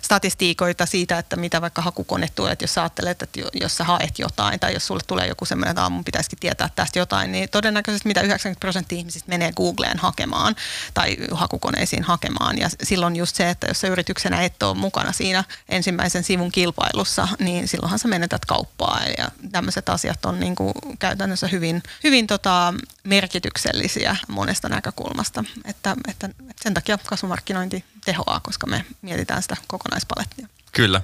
statistiikoita 0.01 0.85
siitä, 0.85 1.19
että 1.25 1.35
mitä 1.35 1.61
vaikka 1.61 1.81
hakukone 1.81 2.27
tulee, 2.35 2.51
että 2.51 2.63
jos 2.63 2.73
sä 2.73 2.81
ajattelet, 2.81 3.21
että 3.21 3.39
jos 3.53 3.77
sä 3.77 3.83
haet 3.83 4.19
jotain 4.19 4.59
tai 4.59 4.73
jos 4.73 4.87
sulle 4.87 5.03
tulee 5.07 5.27
joku 5.27 5.45
semmoinen, 5.45 5.71
että 5.71 5.81
aamun 5.81 6.03
pitäisikin 6.03 6.39
tietää 6.39 6.69
tästä 6.75 6.99
jotain, 6.99 7.31
niin 7.31 7.49
todennäköisesti 7.49 8.07
mitä 8.07 8.21
90 8.21 8.59
prosenttia 8.59 8.97
ihmisistä 8.97 9.29
menee 9.29 9.51
Googleen 9.51 9.97
hakemaan 9.97 10.55
tai 10.93 11.17
hakukoneisiin 11.31 12.03
hakemaan. 12.03 12.57
Ja 12.57 12.69
silloin 12.83 13.15
just 13.15 13.35
se, 13.35 13.49
että 13.49 13.67
jos 13.67 13.81
sä 13.81 13.87
yrityksenä 13.87 14.41
et 14.41 14.63
ole 14.63 14.77
mukana 14.77 15.11
siinä 15.11 15.43
ensimmäisen 15.69 16.23
sivun 16.23 16.51
kilpailussa, 16.51 17.27
niin 17.39 17.67
silloinhan 17.67 17.99
sä 17.99 18.07
menetät 18.07 18.45
kauppaa. 18.45 19.01
Ja 19.17 19.31
tämmöiset 19.51 19.89
asiat 19.89 20.25
on 20.25 20.39
niin 20.39 20.55
kuin 20.55 20.73
käytännössä 20.99 21.47
hyvin, 21.47 21.83
hyvin 22.03 22.27
tota 22.27 22.73
merkityksellisiä 23.03 24.15
monesta 24.27 24.69
näkökulmasta. 24.69 25.43
Että, 25.65 25.95
että 26.07 26.29
sen 26.61 26.73
takia 26.73 26.97
kasvumarkkinointi 27.05 27.85
tehoaa, 28.05 28.39
koska 28.39 28.67
me 28.67 28.85
mietitään 29.01 29.41
sitä 29.41 29.57
kokonaispalettia. 29.67 30.47
Kyllä, 30.75 31.01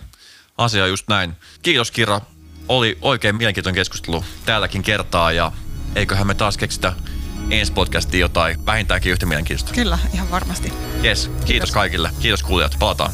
asia 0.58 0.88
just 0.88 1.08
näin. 1.08 1.34
Kiitos 1.62 1.92
Kira, 1.92 2.22
oli 2.68 2.98
oikein 3.02 3.36
mielenkiintoinen 3.36 3.76
keskustelu 3.76 4.26
täälläkin 4.46 4.84
kertaa 4.84 5.32
ja 5.32 5.52
eiköhän 5.96 6.28
me 6.28 6.34
taas 6.34 6.58
keksitä 6.58 6.94
ensi 7.50 7.72
podcastiin 7.72 8.22
jotain 8.22 8.66
vähintäänkin 8.66 9.12
yhtä 9.12 9.26
mielenkiintoista. 9.26 9.76
Kyllä, 9.76 10.00
ihan 10.14 10.32
varmasti. 10.32 10.74
Yes, 11.04 11.28
kiitos, 11.28 11.46
kiitos. 11.46 11.72
kaikille. 11.72 12.12
Kiitos 12.20 12.44
kuulijat, 12.44 12.76
palataan. 12.80 13.12